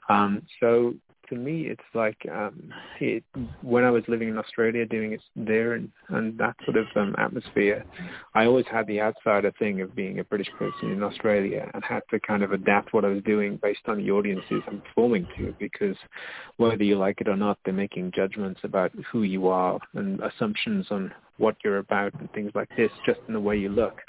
Um, 0.09 0.43
so 0.61 0.95
to 1.29 1.35
me, 1.37 1.63
it's 1.63 1.83
like 1.95 2.17
um, 2.31 2.73
it, 3.01 3.25
when 3.63 3.85
I 3.85 3.91
was 3.91 4.03
living 4.09 4.29
in 4.29 4.39
Australia, 4.39 4.85
doing 4.87 5.13
it 5.13 5.21
there 5.37 5.75
and, 5.75 5.91
and 6.09 6.37
that 6.39 6.57
sort 6.65 6.77
of 6.77 6.87
um, 6.97 7.15
atmosphere, 7.19 7.85
I 8.35 8.47
always 8.47 8.67
had 8.71 8.87
the 8.87 9.01
outsider 9.01 9.53
thing 9.59 9.81
of 9.81 9.95
being 9.95 10.19
a 10.19 10.25
British 10.25 10.51
person 10.59 10.91
in 10.91 11.03
Australia 11.03 11.71
and 11.75 11.83
had 11.85 12.03
to 12.11 12.21
kind 12.21 12.43
of 12.43 12.53
adapt 12.53 12.93
what 12.93 13.05
I 13.05 13.09
was 13.09 13.23
doing 13.25 13.59
based 13.63 13.83
on 13.87 13.99
the 13.99 14.11
audiences 14.11 14.63
I'm 14.67 14.81
performing 14.81 15.27
to 15.39 15.55
because 15.59 15.97
whether 16.57 16.85
you 16.85 16.97
like 16.97 17.21
it 17.21 17.29
or 17.29 17.37
not, 17.37 17.59
they're 17.65 17.75
making 17.75 18.13
judgments 18.15 18.61
about 18.65 18.93
who 19.11 19.23
you 19.23 19.49
are 19.49 19.79
and 19.95 20.21
assumptions 20.21 20.87
on 20.91 21.13
what 21.39 21.57
you're 21.65 21.79
about 21.79 22.15
and 22.21 22.31
things 22.33 22.53
like 22.55 22.69
this 22.77 22.91
just 23.07 23.21
in 23.29 23.35
the 23.35 23.41
way 23.41 23.57
you 23.57 23.69
look. 23.69 24.01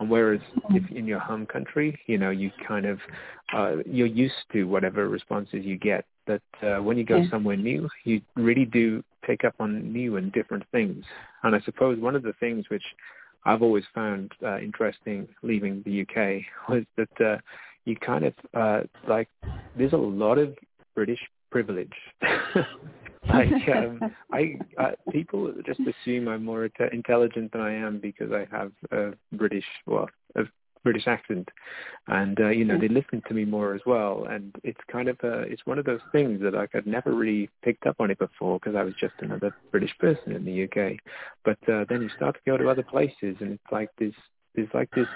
And 0.00 0.08
whereas 0.08 0.40
if 0.70 0.88
in 0.90 1.06
your 1.06 1.18
home 1.18 1.44
country, 1.44 1.98
you 2.06 2.18
know, 2.18 2.30
you 2.30 2.52
kind 2.66 2.86
of 2.86 3.00
uh, 3.52 3.76
you're 3.84 4.06
used 4.06 4.34
to 4.52 4.64
whatever 4.64 5.08
responses 5.08 5.64
you 5.64 5.76
get. 5.76 6.04
But 6.28 6.42
uh, 6.62 6.82
when 6.82 6.98
you 6.98 7.04
go 7.04 7.16
Yeah. 7.16 7.30
somewhere 7.30 7.56
new, 7.56 7.88
you 8.04 8.20
really 8.36 8.66
do 8.66 9.02
pick 9.22 9.44
up 9.44 9.54
on 9.58 9.92
new 9.92 10.16
and 10.18 10.30
different 10.32 10.64
things. 10.70 11.04
And 11.42 11.56
I 11.56 11.60
suppose 11.60 11.98
one 11.98 12.14
of 12.14 12.22
the 12.22 12.34
things 12.34 12.68
which 12.68 12.84
I've 13.44 13.62
always 13.62 13.84
found 13.94 14.32
uh, 14.44 14.58
interesting 14.58 15.26
leaving 15.42 15.82
the 15.86 16.02
UK 16.02 16.42
was 16.68 16.84
that 16.98 17.20
uh, 17.30 17.38
you 17.86 17.96
kind 17.96 18.24
of 18.26 18.34
uh, 18.54 18.80
like 19.08 19.28
there's 19.74 19.94
a 19.94 20.04
lot 20.24 20.38
of 20.38 20.56
British 20.94 21.20
privilege. 21.50 21.96
like 23.28 23.62
um, 23.68 24.14
I 24.32 24.60
uh, 24.78 24.92
people 25.10 25.52
just 25.66 25.80
assume 25.92 26.28
I'm 26.28 26.44
more 26.44 26.68
inte- 26.68 26.92
intelligent 26.92 27.52
than 27.52 27.62
I 27.62 27.72
am 27.72 28.00
because 28.00 28.32
I 28.32 28.46
have 28.54 28.72
a 28.90 29.12
British 29.32 29.68
well 29.86 30.08
a 30.36 30.42
British 30.82 31.06
accent, 31.06 31.48
and 32.06 32.38
uh, 32.40 32.48
you 32.48 32.64
know 32.64 32.78
they 32.78 32.88
listen 32.88 33.22
to 33.28 33.34
me 33.34 33.44
more 33.44 33.74
as 33.74 33.80
well. 33.86 34.26
And 34.28 34.54
it's 34.64 34.80
kind 34.90 35.08
of 35.08 35.18
a, 35.22 35.40
it's 35.42 35.66
one 35.66 35.78
of 35.78 35.84
those 35.84 36.00
things 36.12 36.40
that 36.42 36.54
like 36.54 36.74
I'd 36.74 36.86
never 36.86 37.12
really 37.12 37.50
picked 37.62 37.86
up 37.86 37.96
on 38.00 38.10
it 38.10 38.18
before 38.18 38.58
because 38.58 38.76
I 38.76 38.82
was 38.82 38.94
just 39.00 39.14
another 39.20 39.54
British 39.70 39.96
person 39.98 40.32
in 40.32 40.44
the 40.44 40.64
UK. 40.64 40.98
But 41.44 41.58
uh, 41.72 41.84
then 41.88 42.02
you 42.02 42.10
start 42.16 42.36
to 42.36 42.40
go 42.46 42.56
to 42.56 42.68
other 42.68 42.82
places, 42.82 43.36
and 43.40 43.52
it's 43.52 43.72
like 43.72 43.90
this 43.98 44.14
there's 44.54 44.68
like 44.74 44.90
this 44.94 45.06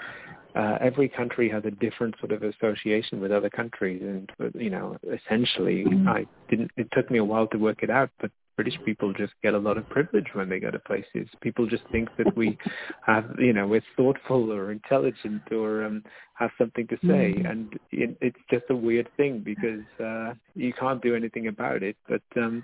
uh, 0.55 0.77
every 0.79 1.09
country 1.09 1.49
has 1.49 1.65
a 1.65 1.71
different 1.71 2.15
sort 2.19 2.31
of 2.31 2.43
association 2.43 3.19
with 3.19 3.31
other 3.31 3.49
countries 3.49 4.01
and 4.01 4.31
you 4.53 4.69
know 4.69 4.97
essentially 5.11 5.85
i 6.07 6.25
didn't 6.49 6.71
it 6.77 6.87
took 6.91 7.09
me 7.09 7.17
a 7.17 7.25
while 7.25 7.47
to 7.47 7.57
work 7.57 7.81
it 7.81 7.89
out 7.89 8.09
but 8.19 8.31
british 8.55 8.77
people 8.85 9.13
just 9.13 9.33
get 9.41 9.53
a 9.53 9.57
lot 9.57 9.77
of 9.77 9.87
privilege 9.89 10.27
when 10.33 10.49
they 10.49 10.59
go 10.59 10.71
to 10.71 10.79
places. 10.79 11.27
People 11.41 11.65
just 11.65 11.83
think 11.91 12.09
that 12.17 12.35
we 12.35 12.57
have 13.05 13.25
you 13.39 13.53
know 13.53 13.67
we're 13.67 13.83
thoughtful 13.95 14.51
or 14.51 14.71
intelligent 14.71 15.41
or 15.51 15.83
um 15.83 16.03
have 16.35 16.51
something 16.57 16.87
to 16.87 16.97
say. 17.07 17.33
Mhm. 17.37 17.49
and 17.49 17.79
it, 17.91 18.17
it's 18.21 18.39
just 18.49 18.65
a 18.69 18.75
weird 18.75 19.09
thing 19.17 19.39
because 19.39 19.85
uh 19.99 20.33
you 20.55 20.73
can't 20.73 21.01
do 21.01 21.15
anything 21.15 21.47
about 21.47 21.83
it 21.83 21.95
but 22.07 22.21
um 22.37 22.63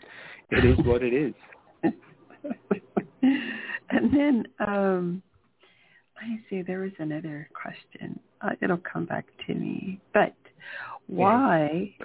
it 0.52 0.66
is 0.66 0.78
what 0.86 1.04
it 1.04 1.14
is. 1.14 1.34
And 3.92 4.14
then 4.14 4.48
um 4.60 5.24
let 6.22 6.30
me 6.30 6.40
see 6.50 6.62
there 6.62 6.80
was 6.80 6.92
another 7.00 7.50
question. 7.54 8.20
Uh, 8.42 8.50
it'll 8.62 8.78
come 8.78 9.06
back 9.06 9.26
to 9.48 9.54
me. 9.54 10.00
But 10.14 10.36
why 11.08 11.96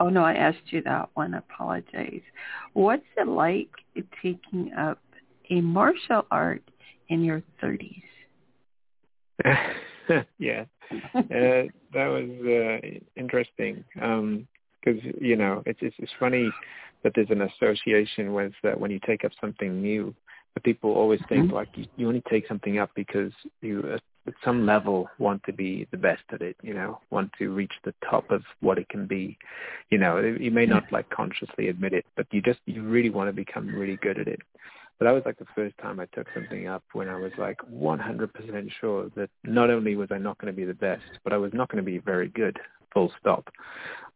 oh 0.00 0.08
no 0.08 0.22
i 0.24 0.32
asked 0.34 0.70
you 0.72 0.82
that 0.82 1.08
one 1.14 1.34
apologize 1.34 2.20
what's 2.74 3.02
it 3.16 3.28
like 3.28 3.70
taking 4.22 4.72
up 4.78 4.98
a 5.50 5.60
martial 5.60 6.26
art 6.30 6.62
in 7.08 7.24
your 7.24 7.42
30s 7.62 8.02
yeah 10.38 10.64
uh, 11.16 11.64
that 11.92 12.06
was 12.06 12.28
uh, 12.46 12.98
interesting 13.16 13.84
because 13.94 15.00
you 15.20 15.36
know 15.36 15.62
it's, 15.66 15.78
it's 15.82 15.96
it's 15.98 16.12
funny 16.18 16.50
that 17.02 17.12
there's 17.14 17.30
an 17.30 17.42
association 17.42 18.32
with 18.32 18.52
uh, 18.64 18.70
when 18.72 18.90
you 18.90 18.98
take 19.06 19.24
up 19.24 19.32
something 19.40 19.80
new. 19.80 20.14
But 20.54 20.64
people 20.64 20.92
always 20.94 21.20
think 21.28 21.50
Mhm. 21.50 21.52
like 21.52 21.68
you, 21.76 21.86
you 21.96 22.08
only 22.08 22.22
take 22.28 22.48
something 22.48 22.78
up 22.78 22.90
because 22.94 23.32
you 23.60 23.84
uh, 23.92 23.98
at 24.28 24.34
some 24.44 24.66
level 24.66 25.08
want 25.18 25.42
to 25.44 25.52
be 25.52 25.86
the 25.90 25.96
best 25.96 26.22
at 26.32 26.42
it. 26.42 26.56
You 26.62 26.74
know, 26.74 27.00
want 27.10 27.32
to 27.38 27.52
reach 27.52 27.72
the 27.84 27.94
top 28.08 28.30
of 28.30 28.42
what 28.60 28.78
it 28.78 28.88
can 28.88 29.06
be. 29.06 29.36
You 29.90 29.98
know, 29.98 30.18
you 30.18 30.50
may 30.50 30.66
not 30.66 30.84
like 30.92 31.10
consciously 31.10 31.68
admit 31.68 31.92
it, 31.92 32.04
but 32.16 32.26
you 32.30 32.40
just 32.40 32.60
you 32.66 32.82
really 32.82 33.10
want 33.10 33.28
to 33.28 33.32
become 33.32 33.68
really 33.68 33.96
good 33.96 34.18
at 34.18 34.28
it. 34.28 34.40
But 34.98 35.04
that 35.04 35.12
was 35.12 35.22
like 35.24 35.38
the 35.38 35.46
first 35.54 35.78
time 35.78 36.00
I 36.00 36.06
took 36.06 36.26
something 36.34 36.66
up 36.66 36.82
when 36.92 37.08
I 37.08 37.14
was 37.14 37.30
like 37.38 37.58
100% 37.72 38.70
sure 38.80 39.10
that 39.14 39.30
not 39.44 39.70
only 39.70 39.94
was 39.94 40.08
I 40.10 40.18
not 40.18 40.38
going 40.38 40.52
to 40.52 40.56
be 40.56 40.64
the 40.64 40.74
best, 40.74 41.04
but 41.22 41.32
I 41.32 41.36
was 41.36 41.52
not 41.54 41.68
going 41.68 41.82
to 41.82 41.88
be 41.88 41.98
very 41.98 42.28
good, 42.28 42.58
full 42.92 43.12
stop. 43.20 43.48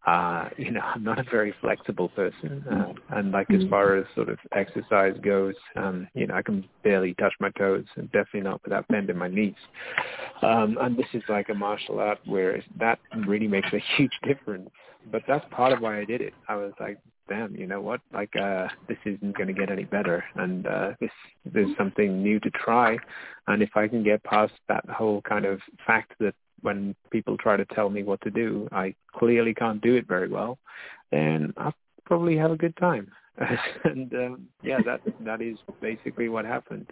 Uh, 0.07 0.49
you 0.57 0.73
know, 0.73 0.81
I'm 0.81 1.05
not 1.05 1.21
a 1.21 1.25
very 1.31 1.55
flexible 1.61 2.09
person. 2.09 2.65
Uh, 2.69 2.93
and 3.17 3.31
like 3.31 3.49
as 3.53 3.63
Mhm. 3.63 3.71
far 3.71 3.95
as 3.95 4.05
sort 4.15 4.29
of 4.29 4.39
exercise 4.51 5.17
goes, 5.21 5.55
um, 5.77 6.09
you 6.15 6.27
know, 6.27 6.35
I 6.35 6.43
can 6.43 6.69
barely 6.83 7.15
touch 7.15 7.35
my 7.39 7.51
toes 7.51 7.87
and 7.95 8.11
definitely 8.11 8.41
not 8.41 8.61
without 8.65 8.87
bending 8.89 9.17
my 9.17 9.29
knees. 9.29 9.55
Um, 10.43 10.77
and 10.81 10.97
this 10.97 11.07
is 11.15 11.23
like 11.29 11.51
a 11.51 11.55
martial 11.55 12.01
art 12.01 12.19
where 12.25 12.61
that 12.79 12.99
really 13.27 13.47
makes 13.47 13.73
a 13.73 13.79
huge 13.97 14.19
difference. 14.25 14.71
But 15.07 15.23
that's 15.29 15.45
part 15.51 15.73
of 15.73 15.81
why 15.81 15.99
I 16.01 16.05
did 16.05 16.21
it. 16.21 16.35
I 16.49 16.57
was 16.57 16.73
like, 16.81 16.99
damn, 17.29 17.55
you 17.55 17.67
know 17.69 17.81
what? 17.81 18.01
Like, 18.13 18.35
uh, 18.37 18.69
this 18.89 18.99
isn't 19.05 19.37
going 19.37 19.49
to 19.49 19.53
get 19.53 19.71
any 19.71 19.85
better. 19.85 20.25
And, 20.35 20.67
uh, 20.67 20.93
this, 21.01 21.11
there's 21.45 21.77
something 21.77 22.23
new 22.23 22.41
to 22.41 22.51
try. 22.51 22.99
And 23.47 23.63
if 23.63 23.77
I 23.77 23.87
can 23.87 24.03
get 24.03 24.23
past 24.25 24.53
that 24.69 24.85
whole 24.91 25.23
kind 25.23 25.45
of 25.45 25.61
fact 25.87 26.13
that 26.19 26.35
when 26.63 26.95
people 27.11 27.37
try 27.37 27.57
to 27.57 27.65
tell 27.67 27.91
me 27.91 28.03
what 28.03 28.21
to 28.23 28.31
do, 28.31 28.69
I 28.73 28.95
clearly 29.15 29.55
can't 29.55 29.81
do 29.81 29.95
it 29.97 30.07
very 30.07 30.29
well, 30.29 30.59
then 31.11 31.53
I'll 31.57 31.75
probably 32.05 32.37
have 32.37 32.51
a 32.51 32.57
good 32.57 32.77
time. 32.77 33.11
and 33.85 34.13
um, 34.15 34.49
yeah, 34.63 34.81
that 34.85 35.01
that 35.21 35.41
is 35.41 35.57
basically 35.81 36.29
what 36.29 36.45
happened. 36.45 36.87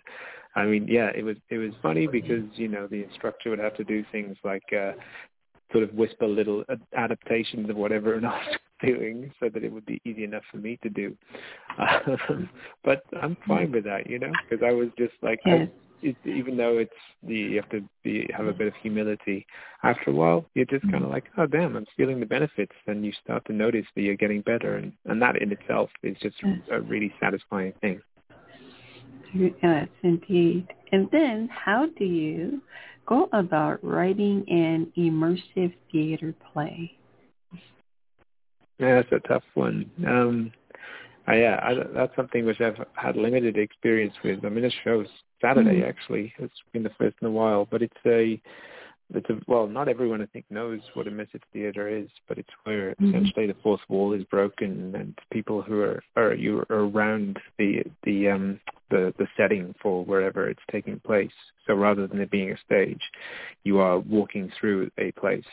I 0.56 0.64
mean, 0.64 0.86
yeah, 0.88 1.10
it 1.14 1.22
was 1.22 1.36
it 1.50 1.58
was 1.58 1.72
funny 1.82 2.06
because 2.06 2.44
you 2.54 2.68
know 2.68 2.86
the 2.86 3.04
instructor 3.04 3.50
would 3.50 3.58
have 3.58 3.76
to 3.76 3.84
do 3.84 4.04
things 4.10 4.36
like 4.42 4.64
uh, 4.72 4.92
sort 5.72 5.84
of 5.84 5.94
whisper 5.94 6.26
little 6.26 6.64
ad- 6.70 6.80
adaptations 6.96 7.68
of 7.70 7.76
whatever 7.76 8.16
I 8.16 8.20
was 8.20 8.56
doing, 8.84 9.30
so 9.38 9.48
that 9.48 9.62
it 9.62 9.72
would 9.72 9.86
be 9.86 10.00
easy 10.04 10.24
enough 10.24 10.42
for 10.50 10.56
me 10.56 10.78
to 10.82 10.88
do. 10.88 11.16
Um, 11.78 12.48
but 12.84 13.02
I'm 13.20 13.36
fine 13.46 13.72
with 13.72 13.84
that, 13.84 14.08
you 14.08 14.18
know, 14.18 14.32
because 14.48 14.64
I 14.66 14.72
was 14.72 14.88
just 14.98 15.14
like, 15.22 15.40
I, 15.46 15.50
Yes. 15.50 15.68
It, 16.02 16.16
even 16.24 16.56
though 16.56 16.78
it's 16.78 16.92
the 17.22 17.34
you 17.34 17.56
have 17.56 17.70
to 17.70 17.82
be 18.02 18.28
have 18.36 18.46
a 18.46 18.52
bit 18.52 18.68
of 18.68 18.74
humility. 18.82 19.46
After 19.82 20.10
a 20.10 20.14
while, 20.14 20.44
you're 20.54 20.66
just 20.66 20.90
kind 20.90 21.04
of 21.04 21.10
like, 21.10 21.24
oh 21.38 21.46
damn, 21.46 21.76
I'm 21.76 21.86
feeling 21.96 22.20
the 22.20 22.26
benefits, 22.26 22.74
and 22.86 23.04
you 23.04 23.12
start 23.24 23.44
to 23.46 23.52
notice 23.52 23.86
that 23.94 24.02
you're 24.02 24.16
getting 24.16 24.42
better, 24.42 24.76
and 24.76 24.92
and 25.06 25.20
that 25.22 25.40
in 25.40 25.52
itself 25.52 25.90
is 26.02 26.16
just 26.22 26.36
a 26.70 26.80
really 26.80 27.12
satisfying 27.20 27.72
thing. 27.80 28.00
Yes, 29.32 29.88
indeed. 30.02 30.66
And 30.92 31.08
then 31.12 31.48
how 31.52 31.86
do 31.98 32.04
you 32.04 32.60
go 33.06 33.28
about 33.32 33.82
writing 33.84 34.44
an 34.48 34.92
immersive 34.96 35.72
theater 35.92 36.34
play? 36.52 36.96
Yeah, 38.78 38.96
that's 38.96 39.12
a 39.12 39.28
tough 39.28 39.44
one. 39.54 39.90
Um, 40.06 40.52
I, 41.26 41.36
yeah, 41.36 41.60
I, 41.62 41.74
that's 41.94 42.16
something 42.16 42.44
which 42.44 42.60
I've 42.60 42.78
had 42.94 43.16
limited 43.16 43.56
experience 43.56 44.14
with. 44.24 44.44
I 44.44 44.48
mean, 44.48 44.62
this 44.62 44.72
show's 44.82 45.06
Saturday 45.40 45.80
Mhm. 45.80 45.88
actually. 45.88 46.34
It's 46.38 46.62
been 46.72 46.82
the 46.82 46.90
first 46.90 47.16
in 47.20 47.26
a 47.28 47.30
while, 47.30 47.66
but 47.70 47.82
it's 47.82 48.06
a 48.06 48.40
it's 49.12 49.28
a, 49.28 49.40
well, 49.48 49.66
not 49.66 49.88
everyone 49.88 50.22
I 50.22 50.26
think 50.26 50.44
knows 50.50 50.80
what 50.94 51.06
immersive 51.06 51.42
theater 51.52 51.88
is, 51.88 52.08
but 52.28 52.38
it's 52.38 52.52
where 52.62 52.94
Mhm. 52.94 53.08
essentially 53.08 53.46
the 53.48 53.54
fourth 53.54 53.80
wall 53.88 54.12
is 54.12 54.22
broken 54.24 54.94
and 54.94 55.18
people 55.32 55.62
who 55.62 55.80
are 55.80 56.02
are 56.16 56.34
you 56.34 56.60
are 56.70 56.84
around 56.84 57.40
the 57.58 57.82
the 58.04 58.28
um 58.28 58.60
the 58.90 59.12
the 59.18 59.28
setting 59.36 59.74
for 59.80 60.04
wherever 60.04 60.48
it's 60.48 60.62
taking 60.70 61.00
place. 61.00 61.32
So 61.66 61.74
rather 61.74 62.06
than 62.06 62.20
it 62.20 62.30
being 62.30 62.52
a 62.52 62.56
stage, 62.58 63.10
you 63.64 63.78
are 63.78 63.98
walking 63.98 64.50
through 64.50 64.90
a 64.98 65.12
place, 65.12 65.50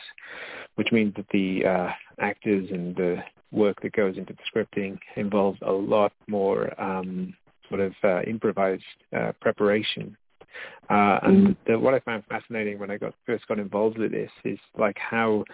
which 0.76 0.92
means 0.92 1.14
that 1.14 1.28
the 1.30 1.64
uh, 1.66 1.92
actors 2.18 2.70
and 2.70 2.94
the 2.96 3.22
work 3.50 3.80
that 3.82 3.92
goes 3.92 4.16
into 4.18 4.34
the 4.34 4.42
scripting 4.50 4.98
involves 5.16 5.58
a 5.62 5.72
lot 5.72 6.12
more 6.26 6.78
um, 6.80 7.34
sort 7.68 7.80
of 7.80 7.92
uh, 8.04 8.22
improvised 8.22 8.82
uh, 9.16 9.32
preparation 9.40 10.16
uh, 10.90 11.18
and 11.22 11.48
Mm. 11.48 11.56
the, 11.66 11.78
what 11.78 11.94
I 11.94 12.00
found 12.00 12.24
fascinating 12.26 12.78
when 12.78 12.90
I 12.90 12.96
got 12.96 13.14
first 13.26 13.46
got 13.46 13.58
involved 13.58 13.98
with 13.98 14.10
this 14.10 14.30
is 14.44 14.58
like 14.76 14.98
how 14.98 15.44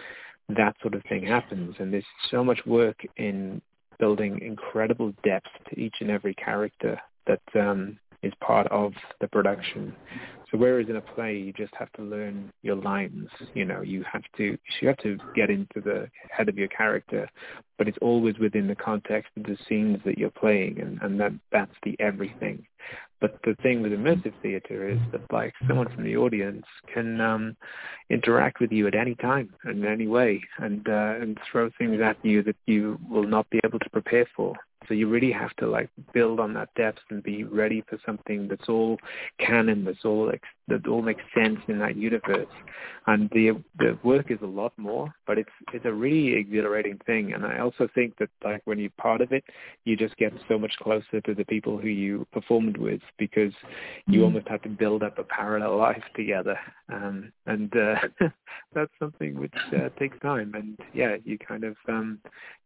that 0.49 0.75
sort 0.81 0.93
of 0.93 1.03
thing 1.03 1.23
happens. 1.23 1.75
And 1.79 1.91
there's 1.91 2.05
so 2.31 2.43
much 2.43 2.65
work 2.65 3.05
in 3.17 3.61
building 3.99 4.39
incredible 4.41 5.13
depth 5.23 5.49
to 5.69 5.79
each 5.79 5.95
and 5.99 6.09
every 6.09 6.33
character 6.35 6.99
that 7.27 7.41
um, 7.55 7.99
is 8.23 8.33
part 8.39 8.67
of 8.67 8.93
the 9.19 9.27
production. 9.27 9.95
Whereas 10.55 10.87
in 10.89 10.95
a 10.95 11.01
play 11.01 11.37
you 11.37 11.53
just 11.53 11.73
have 11.75 11.91
to 11.93 12.01
learn 12.01 12.51
your 12.61 12.75
lines, 12.75 13.29
you 13.53 13.65
know, 13.65 13.81
you 13.81 14.03
have 14.11 14.23
to 14.37 14.57
you 14.81 14.87
have 14.87 14.97
to 14.97 15.17
get 15.35 15.49
into 15.49 15.81
the 15.81 16.09
head 16.29 16.49
of 16.49 16.57
your 16.57 16.67
character, 16.67 17.29
but 17.77 17.87
it's 17.87 17.97
always 18.01 18.37
within 18.37 18.67
the 18.67 18.75
context 18.75 19.31
of 19.37 19.43
the 19.43 19.57
scenes 19.67 19.99
that 20.05 20.17
you're 20.17 20.29
playing, 20.29 20.79
and, 20.79 21.01
and 21.01 21.19
that 21.19 21.33
that's 21.51 21.75
the 21.83 21.95
everything. 21.99 22.65
But 23.21 23.39
the 23.43 23.55
thing 23.63 23.81
with 23.81 23.91
immersive 23.91 24.33
theater 24.41 24.87
is 24.89 24.99
that 25.11 25.21
like 25.31 25.53
someone 25.67 25.89
from 25.93 26.03
the 26.03 26.17
audience 26.17 26.65
can 26.93 27.19
um, 27.21 27.55
interact 28.09 28.59
with 28.59 28.71
you 28.71 28.87
at 28.87 28.95
any 28.95 29.15
time 29.15 29.53
in 29.65 29.85
any 29.85 30.07
way, 30.07 30.41
and 30.59 30.87
uh, 30.87 31.15
and 31.21 31.39
throw 31.51 31.69
things 31.77 31.99
at 32.01 32.17
you 32.23 32.43
that 32.43 32.57
you 32.65 32.99
will 33.09 33.27
not 33.27 33.49
be 33.49 33.59
able 33.63 33.79
to 33.79 33.89
prepare 33.89 34.27
for. 34.35 34.55
So 34.87 34.93
you 34.93 35.07
really 35.07 35.31
have 35.31 35.55
to 35.57 35.67
like 35.67 35.89
build 36.13 36.39
on 36.39 36.53
that 36.53 36.69
depth 36.75 36.99
and 37.09 37.23
be 37.23 37.43
ready 37.43 37.83
for 37.87 37.97
something 38.05 38.47
that's 38.47 38.69
all 38.69 38.97
canon, 39.39 39.85
that's 39.85 40.05
all 40.05 40.29
ex- 40.31 40.47
that 40.67 40.87
all 40.87 41.01
makes 41.01 41.23
sense 41.35 41.59
in 41.67 41.77
that 41.79 41.95
universe. 41.95 42.47
And 43.07 43.29
the 43.31 43.63
the 43.77 43.97
work 44.03 44.31
is 44.31 44.39
a 44.41 44.45
lot 44.47 44.73
more, 44.77 45.13
but 45.27 45.37
it's 45.37 45.49
it's 45.73 45.85
a 45.85 45.93
really 45.93 46.33
exhilarating 46.35 46.99
thing. 47.05 47.33
And 47.33 47.45
I 47.45 47.59
also 47.59 47.87
think 47.93 48.17
that 48.17 48.29
like 48.43 48.61
when 48.65 48.79
you're 48.79 48.89
part 48.97 49.21
of 49.21 49.31
it, 49.31 49.43
you 49.85 49.95
just 49.95 50.15
get 50.17 50.33
so 50.47 50.57
much 50.57 50.73
closer 50.81 51.21
to 51.21 51.33
the 51.35 51.45
people 51.45 51.77
who 51.77 51.87
you 51.89 52.25
performed 52.31 52.77
with 52.77 53.01
because 53.17 53.53
you 54.07 54.21
Mm. 54.21 54.23
almost 54.23 54.47
have 54.47 54.61
to 54.63 54.69
build 54.69 55.03
up 55.03 55.17
a 55.19 55.23
parallel 55.23 55.77
life 55.77 56.03
together. 56.15 56.57
Um, 56.91 57.31
and 57.45 57.71
uh, 57.77 57.95
that's 58.73 58.91
something 58.99 59.39
which 59.39 59.55
uh, 59.73 59.89
takes 59.99 60.17
time. 60.19 60.53
And 60.55 60.79
yeah, 60.93 61.17
you 61.23 61.37
kind 61.37 61.63
of 61.63 61.75
um, 61.87 62.19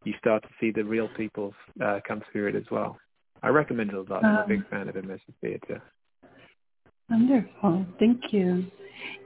you 0.05 0.13
start 0.19 0.43
to 0.43 0.49
see 0.59 0.71
the 0.71 0.83
real 0.83 1.09
people 1.17 1.53
uh, 1.83 1.99
come 2.07 2.21
through 2.31 2.47
it 2.47 2.55
as 2.55 2.69
well. 2.71 2.97
I 3.43 3.49
recommend 3.49 3.89
it 3.91 3.95
a 3.95 4.01
lot. 4.01 4.23
I'm 4.23 4.37
a 4.37 4.41
Um, 4.43 4.49
big 4.49 4.67
fan 4.69 4.87
of 4.89 4.95
immersive 4.95 5.35
theatre. 5.41 5.81
Wonderful. 7.09 7.85
Thank 7.97 8.31
you. 8.31 8.65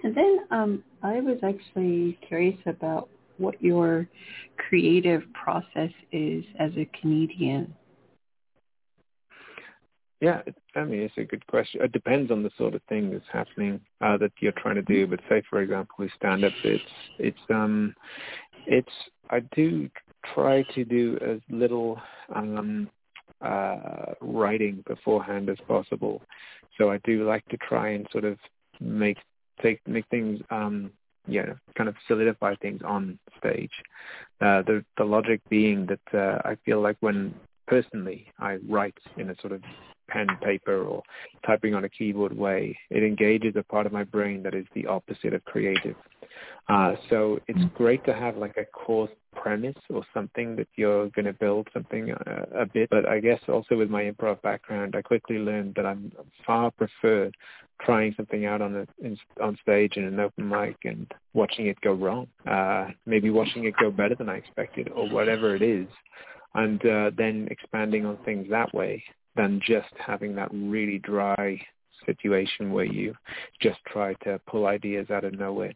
And 0.03 0.15
then 0.15 0.39
um, 0.51 0.83
I 1.01 1.19
was 1.19 1.37
actually 1.43 2.17
curious 2.27 2.59
about 2.65 3.09
what 3.37 3.61
your 3.61 4.07
creative 4.57 5.23
process 5.33 5.91
is 6.11 6.43
as 6.59 6.71
a 6.77 6.89
comedian. 6.99 7.73
Yeah, 10.21 10.41
I 10.75 10.85
mean, 10.85 11.01
it's 11.01 11.17
a 11.17 11.25
good 11.25 11.45
question. 11.47 11.81
It 11.81 11.91
depends 11.91 12.31
on 12.31 12.43
the 12.43 12.51
sort 12.57 12.75
of 12.75 12.81
thing 12.87 13.11
that's 13.11 13.25
happening 13.31 13.81
uh, 13.99 14.15
that 14.19 14.31
you're 14.39 14.53
trying 14.53 14.75
to 14.75 14.81
do. 14.81 15.05
But 15.05 15.19
say, 15.27 15.43
for 15.49 15.61
example, 15.61 15.95
with 15.99 16.11
stand-up, 16.15 16.53
it's 16.63 16.83
it's 17.19 17.37
um, 17.49 17.93
it's 18.65 18.87
I 19.29 19.41
do 19.53 19.89
try 20.33 20.63
to 20.75 20.85
do 20.85 21.17
as 21.21 21.39
little 21.49 21.99
um, 22.33 22.89
uh, 23.43 24.13
writing 24.21 24.83
beforehand 24.87 25.49
as 25.49 25.57
possible. 25.67 26.21
So 26.77 26.91
I 26.91 26.99
do 27.03 27.27
like 27.27 27.45
to 27.49 27.57
try 27.57 27.89
and 27.89 28.07
sort 28.11 28.25
of 28.25 28.37
make 28.79 29.17
take 29.61 29.79
make 29.87 30.05
things 30.09 30.39
um, 30.49 30.91
yeah 31.27 31.53
kind 31.77 31.87
of 31.87 31.95
solidify 32.07 32.55
things 32.55 32.81
on 32.85 33.19
stage. 33.37 33.71
Uh, 34.41 34.61
the 34.63 34.83
the 34.97 35.03
logic 35.03 35.41
being 35.49 35.87
that 35.87 36.17
uh, 36.17 36.39
I 36.47 36.57
feel 36.65 36.81
like 36.81 36.97
when 37.01 37.33
personally 37.67 38.27
I 38.39 38.57
write 38.67 38.97
in 39.17 39.29
a 39.29 39.35
sort 39.41 39.53
of 39.53 39.61
pen, 40.09 40.27
paper, 40.43 40.83
or 40.83 41.01
typing 41.45 41.73
on 41.73 41.85
a 41.85 41.89
keyboard 41.89 42.35
way, 42.35 42.77
it 42.89 43.03
engages 43.03 43.55
a 43.55 43.63
part 43.63 43.85
of 43.85 43.93
my 43.93 44.03
brain 44.03 44.43
that 44.43 44.53
is 44.53 44.65
the 44.75 44.85
opposite 44.85 45.33
of 45.33 45.43
creative. 45.45 45.95
Uh, 46.69 46.95
so 47.09 47.39
it's 47.47 47.63
great 47.75 48.03
to 48.05 48.13
have 48.13 48.37
like 48.37 48.57
a 48.57 48.65
core 48.65 49.09
premise 49.43 49.75
or 49.89 50.03
something 50.13 50.55
that 50.55 50.69
you're 50.77 51.09
going 51.09 51.25
to 51.25 51.33
build 51.33 51.67
something 51.73 52.11
uh, 52.11 52.45
a 52.55 52.65
bit. 52.65 52.89
But 52.89 53.07
I 53.07 53.19
guess 53.19 53.41
also 53.49 53.75
with 53.75 53.89
my 53.89 54.03
improv 54.03 54.41
background, 54.41 54.95
I 54.95 55.01
quickly 55.01 55.37
learned 55.37 55.75
that 55.75 55.85
I'm 55.85 56.13
far 56.47 56.71
preferred 56.71 57.35
trying 57.81 58.13
something 58.15 58.45
out 58.45 58.61
on 58.61 58.75
a, 58.77 59.05
in, 59.05 59.17
on 59.41 59.57
stage 59.61 59.97
in 59.97 60.05
an 60.05 60.19
open 60.19 60.47
mic 60.47 60.77
and 60.85 61.11
watching 61.33 61.67
it 61.67 61.81
go 61.81 61.91
wrong. 61.91 62.27
Uh, 62.49 62.87
maybe 63.05 63.29
watching 63.29 63.65
it 63.65 63.73
go 63.77 63.91
better 63.91 64.15
than 64.15 64.29
I 64.29 64.37
expected 64.37 64.89
or 64.95 65.09
whatever 65.09 65.55
it 65.55 65.61
is. 65.61 65.87
And 66.55 66.79
uh, 66.85 67.11
then 67.17 67.49
expanding 67.51 68.05
on 68.05 68.17
things 68.23 68.47
that 68.49 68.73
way 68.73 69.03
than 69.35 69.59
just 69.65 69.93
having 69.97 70.35
that 70.35 70.49
really 70.53 70.99
dry 70.99 71.59
situation 72.05 72.71
where 72.71 72.85
you 72.85 73.13
just 73.61 73.79
try 73.91 74.13
to 74.25 74.39
pull 74.47 74.67
ideas 74.67 75.09
out 75.09 75.25
of 75.25 75.33
nowhere. 75.33 75.73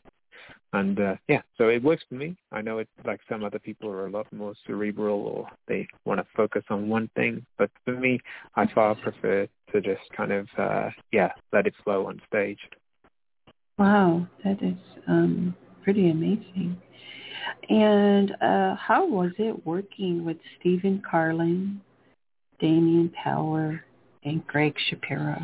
And 0.78 1.00
uh, 1.00 1.16
yeah, 1.28 1.42
so 1.58 1.70
it 1.70 1.82
works 1.82 2.04
for 2.08 2.14
me. 2.14 2.36
I 2.52 2.62
know 2.62 2.78
it 2.78 2.88
like 3.04 3.20
some 3.28 3.44
other 3.44 3.58
people 3.58 3.90
are 3.90 4.06
a 4.06 4.12
lot 4.12 4.32
more 4.32 4.54
cerebral 4.68 5.20
or 5.22 5.48
they 5.68 5.88
want 6.06 6.20
to 6.20 6.28
focus 6.36 6.64
on 6.70 6.88
one 6.88 7.10
thing, 7.16 7.44
but 7.58 7.72
for 7.84 7.94
me, 7.94 8.20
I 8.56 8.72
far 8.74 8.94
prefer 8.94 9.48
to 9.72 9.82
just 9.82 10.02
kind 10.16 10.32
of 10.32 10.48
uh, 10.56 10.90
yeah 11.12 11.32
let 11.52 11.66
it 11.66 11.74
flow 11.84 12.06
on 12.06 12.22
stage. 12.28 12.60
Wow, 13.80 14.28
that 14.44 14.62
is 14.62 14.78
um, 15.08 15.56
pretty 15.84 16.12
amazing. 16.12 16.80
And 17.70 18.32
uh, 18.40 18.76
how 18.76 19.08
was 19.08 19.32
it 19.40 19.66
working 19.66 20.26
with 20.26 20.38
Stephen 20.60 21.02
Carlin, 21.10 21.82
Damien 22.60 23.12
Power, 23.24 23.84
and 24.24 24.46
Greg 24.46 24.76
Shapiro? 24.90 25.40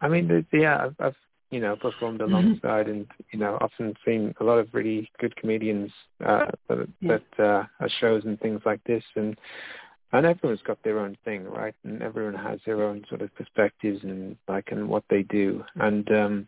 I 0.00 0.08
mean, 0.08 0.46
yeah, 0.52 0.84
I've, 0.84 0.94
I've 1.00 1.16
you 1.50 1.60
know 1.60 1.76
performed 1.76 2.20
alongside 2.20 2.88
and 2.88 3.06
you 3.32 3.38
know 3.38 3.56
often 3.60 3.94
seen 4.04 4.34
a 4.40 4.44
lot 4.44 4.58
of 4.58 4.68
really 4.72 5.10
good 5.18 5.34
comedians 5.36 5.90
uh, 6.24 6.46
that, 6.68 6.88
Yeah. 7.00 7.18
that 7.36 7.44
uh, 7.44 7.64
at 7.84 7.90
shows 8.00 8.24
and 8.24 8.38
things 8.40 8.60
like 8.64 8.82
this, 8.84 9.04
and 9.16 9.36
and 10.12 10.24
everyone's 10.26 10.62
got 10.62 10.82
their 10.82 10.98
own 10.98 11.16
thing, 11.24 11.44
right? 11.44 11.74
And 11.84 12.02
everyone 12.02 12.34
has 12.34 12.60
their 12.64 12.82
own 12.82 13.04
sort 13.08 13.20
of 13.22 13.34
perspectives 13.34 14.02
and 14.04 14.36
like 14.48 14.68
and 14.70 14.88
what 14.88 15.04
they 15.10 15.22
do, 15.24 15.64
and 15.76 16.10
um, 16.12 16.46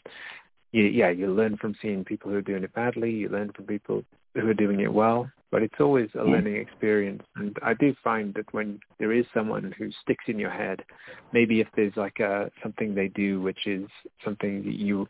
you, 0.72 0.84
yeah, 0.84 1.10
you 1.10 1.32
learn 1.32 1.56
from 1.56 1.74
seeing 1.82 2.04
people 2.04 2.30
who 2.30 2.36
are 2.36 2.42
doing 2.42 2.64
it 2.64 2.72
badly. 2.74 3.10
You 3.10 3.28
learn 3.28 3.52
from 3.52 3.66
people 3.66 4.04
who 4.34 4.48
are 4.48 4.54
doing 4.54 4.80
it 4.80 4.92
well. 4.92 5.30
But 5.50 5.64
it's 5.64 5.80
always 5.80 6.08
a 6.14 6.18
Yeah. 6.18 6.30
learning 6.34 6.56
experience, 6.56 7.24
and 7.34 7.58
I 7.60 7.74
do 7.74 7.92
find 8.04 8.32
that 8.34 8.52
when 8.54 8.78
there 8.98 9.10
is 9.10 9.26
someone 9.34 9.74
who 9.76 9.90
sticks 9.90 10.28
in 10.28 10.38
your 10.38 10.50
head, 10.50 10.84
maybe 11.32 11.60
if 11.60 11.66
there's 11.74 11.96
like 11.96 12.20
a 12.20 12.52
something 12.62 12.94
they 12.94 13.08
do 13.08 13.40
which 13.40 13.66
is 13.66 13.88
something 14.24 14.62
that 14.62 14.76
you 14.76 15.08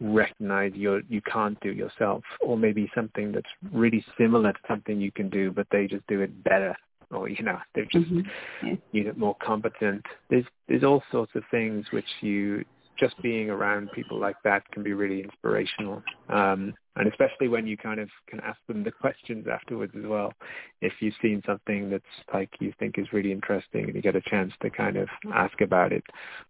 recognize 0.00 0.72
you 0.74 1.02
you 1.08 1.20
can't 1.22 1.58
do 1.60 1.72
yourself, 1.72 2.24
or 2.40 2.58
maybe 2.58 2.90
something 2.96 3.30
that's 3.30 3.46
really 3.72 4.04
similar 4.18 4.52
to 4.52 4.58
something 4.66 5.00
you 5.00 5.12
can 5.12 5.28
do, 5.30 5.52
but 5.52 5.68
they 5.70 5.86
just 5.86 6.04
do 6.08 6.20
it 6.20 6.42
better, 6.42 6.74
or 7.12 7.28
you 7.28 7.44
know 7.44 7.60
they're 7.74 7.84
just 7.84 8.10
Mhm. 8.10 8.26
Yeah. 8.64 8.76
you 8.90 9.04
know 9.04 9.12
more 9.16 9.36
competent. 9.36 10.04
There's 10.30 10.46
there's 10.66 10.82
all 10.82 11.04
sorts 11.12 11.36
of 11.36 11.44
things 11.52 11.92
which 11.92 12.10
you 12.22 12.64
just 12.98 13.20
being 13.22 13.50
around 13.50 13.90
people 13.92 14.18
like 14.18 14.36
that 14.44 14.70
can 14.72 14.82
be 14.82 14.92
really 14.92 15.22
inspirational. 15.22 16.02
Um, 16.28 16.74
and 16.96 17.08
especially 17.08 17.48
when 17.48 17.66
you 17.66 17.76
kind 17.76 18.00
of 18.00 18.08
can 18.28 18.40
ask 18.40 18.58
them 18.66 18.82
the 18.82 18.90
questions 18.90 19.46
afterwards 19.50 19.92
as 19.96 20.04
well. 20.06 20.32
If 20.80 20.94
you've 21.00 21.14
seen 21.20 21.42
something 21.46 21.90
that's 21.90 22.04
like 22.32 22.50
you 22.58 22.72
think 22.78 22.98
is 22.98 23.12
really 23.12 23.32
interesting 23.32 23.84
and 23.84 23.94
you 23.94 24.02
get 24.02 24.16
a 24.16 24.22
chance 24.22 24.52
to 24.62 24.70
kind 24.70 24.96
of 24.96 25.08
ask 25.34 25.60
about 25.60 25.92
it 25.92 26.04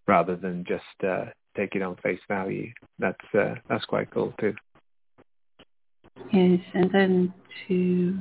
rather 0.06 0.36
than 0.36 0.64
just 0.66 0.82
uh, 1.06 1.26
take 1.56 1.74
it 1.74 1.82
on 1.82 1.96
face 1.96 2.20
value, 2.28 2.70
that's 2.98 3.34
uh, 3.34 3.54
that's 3.68 3.84
quite 3.86 4.10
cool 4.12 4.32
too. 4.38 4.54
Yes, 6.32 6.60
and 6.74 6.90
then 6.92 7.34
to 7.68 8.18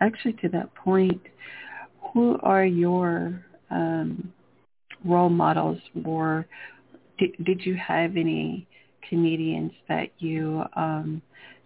actually 0.00 0.34
to 0.34 0.48
that 0.50 0.74
point, 0.74 1.20
who 2.12 2.38
are 2.42 2.64
your 2.64 3.44
um, 3.70 4.32
role 5.04 5.30
models, 5.30 5.78
or 6.04 6.46
did, 7.22 7.44
did 7.44 7.66
you 7.66 7.76
have 7.76 8.16
any 8.16 8.66
comedians 9.08 9.72
that 9.88 10.08
you 10.18 10.64
um, 10.74 11.22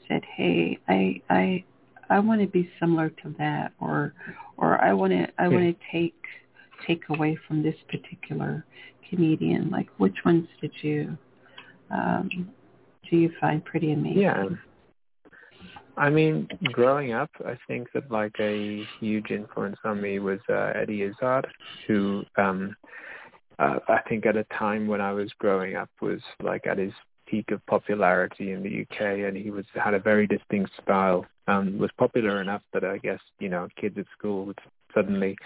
said, 0.09 0.23
"Hey, 0.37 0.79
I 0.89 1.21
I 1.31 1.65
I 2.11 2.19
want 2.21 2.41
to 2.41 2.47
be 2.47 2.71
similar 2.81 3.11
to 3.11 3.35
that," 3.39 3.73
or 3.81 4.15
or 4.57 4.83
I 4.83 4.93
want 4.93 5.13
to 5.13 5.27
I 5.39 5.49
want 5.49 5.65
to 5.65 5.87
take 5.91 6.15
take 6.87 7.09
away 7.09 7.39
from 7.47 7.63
this 7.63 7.77
particular 7.89 8.65
comedian? 9.09 9.71
Like, 9.71 9.89
which 9.99 10.17
ones 10.25 10.47
did 10.61 10.73
you 10.83 11.17
um, 11.91 12.29
do 13.11 13.17
you 13.17 13.31
find 13.41 13.65
pretty 13.65 13.93
amazing? 13.93 14.23
Yeah. 14.23 14.45
I 15.99 16.11
mean, 16.11 16.47
growing 16.73 17.15
up, 17.15 17.31
I 17.47 17.57
think 17.67 17.89
that 17.95 18.11
like 18.11 18.35
a 18.39 18.85
huge 19.01 19.31
influence 19.31 19.79
on 19.83 20.03
me 20.03 20.19
was 20.19 20.41
uh, 20.47 20.73
Eddie 20.75 21.05
Izzard, 21.05 21.47
who 21.87 22.23
um, 22.37 22.77
uh, 23.59 23.79
I 23.89 24.01
think 24.09 24.27
at 24.27 24.37
a 24.37 24.45
time 24.45 24.87
when 24.87 25.01
I 25.01 25.13
was 25.13 25.31
growing 25.39 25.77
up 25.77 25.91
was 26.01 26.21
like 26.43 26.67
at 26.67 26.79
his 26.79 26.93
peak 27.27 27.51
of 27.51 27.65
popularity 27.67 28.53
in 28.53 28.63
the 28.63 28.83
UK, 28.83 29.27
and 29.27 29.37
he 29.37 29.51
was 29.51 29.65
had 29.75 29.95
a 29.95 29.99
very 29.99 30.27
distinct 30.27 30.71
style. 30.83 31.27
Um, 31.49 31.79
was 31.79 31.91
popular 31.97 32.41
enough 32.41 32.63
that 32.73 32.85
I 32.85 32.99
guess 32.99 33.21
you 33.39 33.49
know 33.49 33.69
kids 33.81 33.97
at 33.99 34.07
school 34.19 34.47
would 34.47 34.59
suddenly 34.95 35.37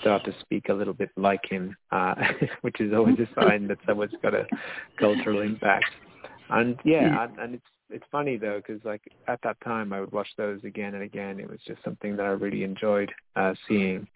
start 0.00 0.24
to 0.24 0.34
speak 0.40 0.68
a 0.68 0.74
little 0.74 0.94
bit 0.94 1.10
like 1.16 1.44
him, 1.48 1.76
uh, 1.90 2.14
which 2.60 2.80
is 2.80 2.92
always 2.92 3.16
a 3.18 3.28
sign 3.40 3.68
that 3.68 3.78
someone's 3.86 4.12
got 4.22 4.34
a 4.34 4.46
cultural 4.98 5.40
impact. 5.40 5.86
And 6.50 6.78
yeah, 6.84 7.24
and, 7.24 7.38
and 7.38 7.54
it's 7.54 7.66
it's 7.90 8.04
funny 8.12 8.36
though 8.36 8.60
because 8.64 8.84
like 8.84 9.02
at 9.26 9.40
that 9.42 9.56
time 9.64 9.92
I 9.92 10.00
would 10.00 10.12
watch 10.12 10.28
those 10.36 10.62
again 10.64 10.94
and 10.94 11.02
again. 11.02 11.40
It 11.40 11.48
was 11.48 11.60
just 11.66 11.82
something 11.84 12.16
that 12.16 12.26
I 12.26 12.30
really 12.30 12.62
enjoyed 12.62 13.10
uh, 13.36 13.54
seeing, 13.66 14.06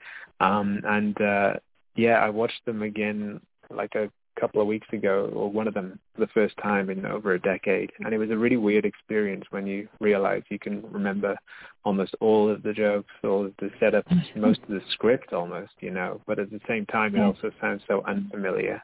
um, 0.40 0.80
and 0.84 1.20
uh, 1.20 1.52
yeah, 1.94 2.18
I 2.18 2.31
watched 2.31 2.64
them 2.64 2.83
again 2.83 3.40
like 3.70 3.94
a 3.94 4.11
couple 4.42 4.61
of 4.61 4.66
weeks 4.66 4.88
ago, 4.92 5.31
or 5.33 5.48
one 5.48 5.68
of 5.68 5.74
them 5.74 6.00
for 6.14 6.20
the 6.22 6.33
first 6.35 6.57
time 6.61 6.90
in 6.90 7.07
over 7.07 7.35
a 7.35 7.40
decade. 7.40 7.92
And 8.00 8.12
it 8.12 8.18
was 8.18 8.31
a 8.31 8.37
really 8.37 8.57
weird 8.57 8.85
experience 8.85 9.44
when 9.50 9.68
you 9.68 9.87
realize 10.00 10.42
you 10.50 10.59
can 10.59 10.83
remember 10.90 11.37
almost 11.85 12.16
all 12.20 12.50
of 12.50 12.64
the 12.64 12.72
jokes, 12.72 13.12
all 13.22 13.46
of 13.46 13.52
the 13.61 13.70
setups, 13.81 14.09
mm-hmm. 14.09 14.40
most 14.40 14.61
of 14.64 14.68
the 14.68 14.81
script 14.90 15.33
almost, 15.33 15.70
you 15.78 15.92
know, 15.92 16.20
but 16.26 16.40
at 16.40 16.50
the 16.50 16.61
same 16.66 16.85
time 16.87 17.14
it 17.14 17.20
also 17.20 17.52
sounds 17.61 17.83
so 17.87 18.02
unfamiliar. 18.09 18.83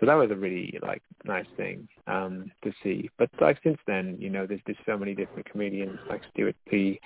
So 0.00 0.06
that 0.06 0.14
was 0.14 0.32
a 0.32 0.36
really 0.36 0.76
like 0.82 1.02
nice 1.24 1.46
thing 1.56 1.86
um, 2.08 2.50
to 2.64 2.72
see. 2.82 3.08
But 3.18 3.30
like 3.40 3.58
since 3.62 3.78
then, 3.86 4.16
you 4.18 4.30
know, 4.30 4.46
there's 4.46 4.60
just 4.66 4.80
so 4.84 4.98
many 4.98 5.14
different 5.14 5.48
comedians 5.48 5.98
like 6.10 6.22
Stewart 6.32 6.56
P, 6.68 7.00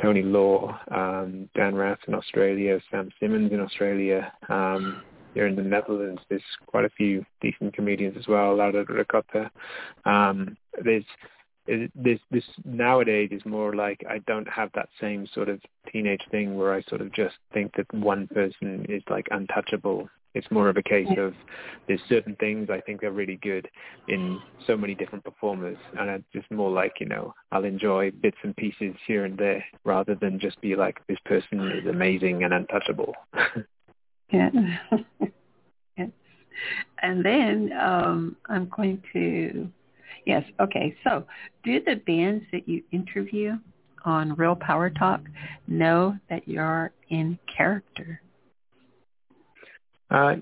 Tony 0.00 0.22
Law, 0.22 0.78
um, 0.92 1.48
Dan 1.56 1.74
Rath 1.74 1.98
in 2.06 2.14
Australia, 2.14 2.78
Sam 2.90 3.10
Simmons 3.18 3.52
in 3.52 3.60
Australia, 3.60 4.32
um, 4.48 5.02
here 5.34 5.46
in 5.46 5.56
the 5.56 5.62
Netherlands, 5.62 6.20
there's 6.28 6.42
quite 6.66 6.84
a 6.84 6.90
few 6.90 7.24
decent 7.40 7.74
comedians 7.74 8.16
as 8.18 8.26
well. 8.26 8.54
Laura 8.56 8.84
Ricotta. 8.84 9.50
Um, 10.04 10.56
there's 10.84 11.04
this 11.66 12.18
this 12.30 12.44
nowadays 12.64 13.28
is 13.30 13.44
more 13.44 13.74
like 13.74 14.02
I 14.08 14.18
don't 14.26 14.48
have 14.48 14.70
that 14.74 14.88
same 15.00 15.28
sort 15.32 15.48
of 15.48 15.60
teenage 15.90 16.22
thing 16.30 16.56
where 16.56 16.74
I 16.74 16.82
sort 16.82 17.00
of 17.00 17.12
just 17.12 17.36
think 17.52 17.72
that 17.76 17.92
one 17.94 18.26
person 18.28 18.84
is 18.88 19.02
like 19.08 19.28
untouchable. 19.30 20.08
It's 20.34 20.50
more 20.50 20.70
of 20.70 20.78
a 20.78 20.82
case 20.82 21.08
of 21.18 21.34
there's 21.86 22.00
certain 22.08 22.34
things 22.36 22.70
I 22.70 22.80
think 22.80 23.04
are 23.04 23.12
really 23.12 23.38
good 23.42 23.68
in 24.08 24.40
so 24.66 24.76
many 24.76 24.94
different 24.94 25.24
performers, 25.24 25.76
and 25.98 26.08
it's 26.08 26.24
just 26.32 26.50
more 26.50 26.70
like 26.70 26.94
you 27.00 27.06
know 27.06 27.34
I'll 27.52 27.64
enjoy 27.64 28.10
bits 28.10 28.38
and 28.42 28.56
pieces 28.56 28.96
here 29.06 29.24
and 29.24 29.38
there 29.38 29.64
rather 29.84 30.16
than 30.16 30.40
just 30.40 30.60
be 30.60 30.74
like 30.74 30.98
this 31.06 31.18
person 31.26 31.60
is 31.70 31.86
amazing 31.86 32.42
and 32.42 32.52
untouchable. 32.54 33.14
Yeah. 34.32 34.50
yes. 35.96 36.10
And 37.02 37.24
then 37.24 37.72
um, 37.78 38.36
I'm 38.48 38.70
going 38.74 39.02
to, 39.12 39.68
yes, 40.26 40.44
okay. 40.60 40.96
So 41.04 41.24
do 41.64 41.80
the 41.84 41.96
bands 42.06 42.44
that 42.52 42.68
you 42.68 42.82
interview 42.92 43.58
on 44.04 44.34
Real 44.34 44.56
Power 44.56 44.90
Talk 44.90 45.20
know 45.66 46.16
that 46.28 46.46
you're 46.48 46.92
in 47.10 47.38
character? 47.54 48.20
Uh, 50.10 50.36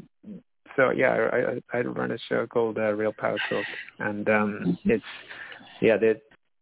so 0.77 0.91
yeah, 0.91 1.29
I, 1.33 1.77
I, 1.77 1.79
I 1.79 1.81
run 1.83 2.13
a 2.13 2.19
show 2.29 2.47
called 2.47 2.79
uh, 2.79 2.93
Real 2.93 3.13
Power 3.13 3.39
Talk, 3.49 3.65
and 3.99 4.29
um, 4.29 4.61
mm-hmm. 4.65 4.91
it's 4.91 5.05
yeah, 5.81 5.97
they're, 5.97 6.17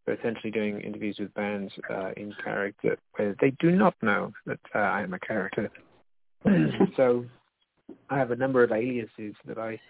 essentially 0.09 0.51
doing 0.51 0.81
interviews 0.81 1.17
with 1.19 1.33
bands 1.35 1.71
uh, 1.91 2.13
in 2.17 2.35
character 2.43 2.97
where 3.17 3.37
they 3.43 3.51
do 3.61 3.71
not 3.71 3.95
know 4.01 4.33
that 4.47 4.59
uh, 4.75 4.79
I 4.79 5.03
am 5.03 5.13
a 5.13 5.19
character. 5.19 5.71
so 6.97 7.25
I 8.11 8.19
have 8.19 8.31
a 8.31 8.37
number 8.37 8.63
of 8.63 8.73
aliases 8.73 9.35
that 9.47 9.59
I 9.59 9.81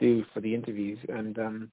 do 0.00 0.24
for 0.32 0.40
the 0.40 0.54
interviews, 0.54 0.98
and 1.08 1.38
um, 1.38 1.70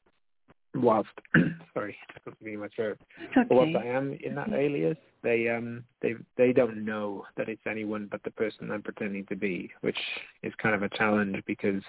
whilst 0.76 1.10
sorry, 1.74 1.96
it's 2.16 2.38
to 2.38 2.44
be 2.44 2.56
my 2.56 2.68
throat. 2.76 3.00
Okay. 3.38 3.48
Whilst 3.50 3.76
I 3.76 3.86
am 3.86 4.18
in 4.24 4.36
that 4.36 4.54
alias, 4.54 4.98
they 5.22 5.50
um 5.50 5.84
they 6.02 6.16
they 6.38 6.54
don't 6.54 6.86
know 6.86 7.26
that 7.36 7.50
it's 7.50 7.62
anyone 7.68 8.08
but 8.10 8.24
the 8.24 8.32
person 8.32 8.72
I'm 8.72 8.82
pretending 8.82 9.26
to 9.28 9.36
be, 9.36 9.72
which 9.82 9.98
is 10.44 10.54
kind 10.62 10.76
of 10.76 10.84
a 10.84 10.90
challenge 10.90 11.44
because 11.46 11.82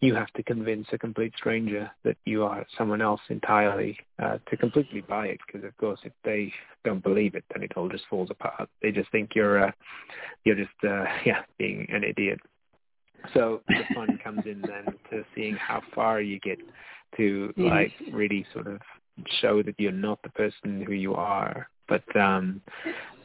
you 0.00 0.14
have 0.14 0.32
to 0.32 0.42
convince 0.42 0.86
a 0.92 0.98
complete 0.98 1.32
stranger 1.36 1.90
that 2.04 2.16
you 2.24 2.44
are 2.44 2.66
someone 2.76 3.02
else 3.02 3.20
entirely 3.28 3.98
uh, 4.22 4.38
to 4.50 4.56
completely 4.56 5.02
buy 5.02 5.26
it. 5.26 5.40
Because 5.46 5.66
of 5.66 5.76
course, 5.76 6.00
if 6.04 6.12
they 6.24 6.52
don't 6.84 7.02
believe 7.02 7.34
it, 7.34 7.44
then 7.52 7.62
it 7.62 7.72
all 7.76 7.88
just 7.88 8.04
falls 8.08 8.30
apart. 8.30 8.68
They 8.82 8.90
just 8.90 9.10
think 9.12 9.30
you're 9.34 9.64
uh, 9.64 9.72
you're 10.44 10.56
just 10.56 10.70
uh, 10.84 11.04
yeah 11.26 11.42
being 11.58 11.86
an 11.90 12.04
idiot. 12.04 12.40
So 13.34 13.62
the 13.68 13.82
fun 13.94 14.18
comes 14.22 14.42
in 14.44 14.62
then 14.62 14.84
to 15.10 15.24
seeing 15.34 15.56
how 15.56 15.82
far 15.94 16.20
you 16.20 16.38
get 16.38 16.58
to 17.16 17.52
yes. 17.56 17.70
like 17.70 18.14
really 18.14 18.46
sort 18.52 18.66
of 18.66 18.80
show 19.40 19.62
that 19.62 19.74
you're 19.78 19.92
not 19.92 20.20
the 20.22 20.30
person 20.30 20.82
who 20.86 20.92
you 20.92 21.14
are, 21.14 21.68
but 21.88 22.04
um, 22.16 22.60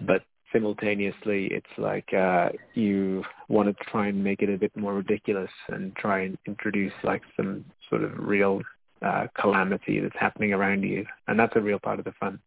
but 0.02 0.22
simultaneously 0.52 1.48
it's 1.52 1.66
like 1.78 2.14
uh, 2.14 2.50
you 2.74 3.24
want 3.48 3.68
to 3.68 3.84
try 3.86 4.08
and 4.08 4.24
make 4.24 4.42
it 4.42 4.50
a 4.50 4.58
bit 4.58 4.76
more 4.76 4.96
ridiculous 4.96 5.50
and 5.70 5.96
try 5.96 6.22
and 6.22 6.38
introduce 6.46 6.94
like 7.04 7.22
some 7.38 7.64
sort 7.90 8.04
of 8.04 8.12
real 8.18 8.62
uh, 9.02 9.28
calamity 9.40 10.00
that's 10.00 10.16
happening 10.20 10.54
around 10.54 10.84
you, 10.84 11.06
and 11.28 11.40
that's 11.40 11.56
a 11.56 11.62
real 11.62 11.80
part 11.80 12.00
of 12.00 12.06
the 12.06 12.14
fun. 12.20 12.40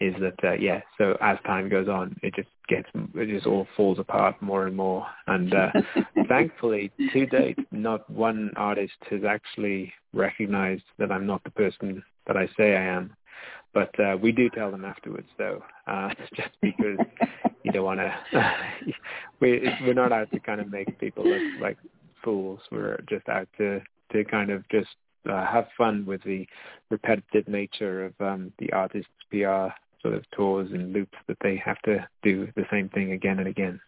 Is 0.00 0.14
that 0.20 0.34
uh, 0.44 0.52
yeah? 0.52 0.80
So 0.96 1.16
as 1.20 1.38
time 1.44 1.68
goes 1.68 1.88
on, 1.88 2.16
it 2.22 2.34
just 2.34 2.48
gets 2.68 2.88
it 2.94 3.28
just 3.28 3.46
all 3.46 3.66
falls 3.76 3.98
apart 3.98 4.40
more 4.40 4.66
and 4.66 4.76
more. 4.76 5.06
And 5.26 5.52
uh, 5.52 5.70
thankfully, 6.28 6.92
to 7.12 7.26
date, 7.26 7.58
not 7.72 8.08
one 8.08 8.52
artist 8.56 8.94
has 9.10 9.22
actually 9.28 9.92
recognized 10.12 10.84
that 10.98 11.10
I'm 11.10 11.26
not 11.26 11.42
the 11.44 11.50
person 11.50 12.02
that 12.26 12.36
I 12.36 12.46
say 12.56 12.76
I 12.76 12.82
am. 12.82 13.14
But 13.74 13.98
uh, 14.00 14.16
we 14.20 14.32
do 14.32 14.48
tell 14.50 14.70
them 14.70 14.84
afterwards, 14.84 15.28
though, 15.36 15.62
uh, 15.86 16.08
just 16.36 16.50
because 16.62 16.98
you 17.62 17.72
don't 17.72 17.84
want 17.84 18.00
to. 18.00 18.14
we 19.40 19.68
we're 19.82 19.94
not 19.94 20.12
out 20.12 20.30
to 20.30 20.40
kind 20.40 20.60
of 20.60 20.70
make 20.70 20.98
people 20.98 21.24
look 21.24 21.42
like 21.60 21.76
fools. 22.22 22.60
We're 22.70 23.00
just 23.08 23.28
out 23.28 23.48
to 23.58 23.80
to 24.12 24.24
kind 24.24 24.50
of 24.50 24.66
just 24.68 24.88
uh, 25.28 25.46
have 25.46 25.66
fun 25.76 26.04
with 26.06 26.22
the 26.24 26.46
repetitive 26.90 27.48
nature 27.48 28.06
of 28.06 28.14
um, 28.20 28.52
the 28.58 28.72
artist's 28.72 29.10
PR 29.30 29.68
sort 30.02 30.14
of 30.14 30.24
tours 30.30 30.70
and 30.72 30.92
loops 30.92 31.18
that 31.26 31.36
they 31.42 31.56
have 31.56 31.80
to 31.82 32.06
do 32.22 32.48
the 32.56 32.64
same 32.70 32.88
thing 32.90 33.12
again 33.12 33.38
and 33.38 33.48
again. 33.48 33.80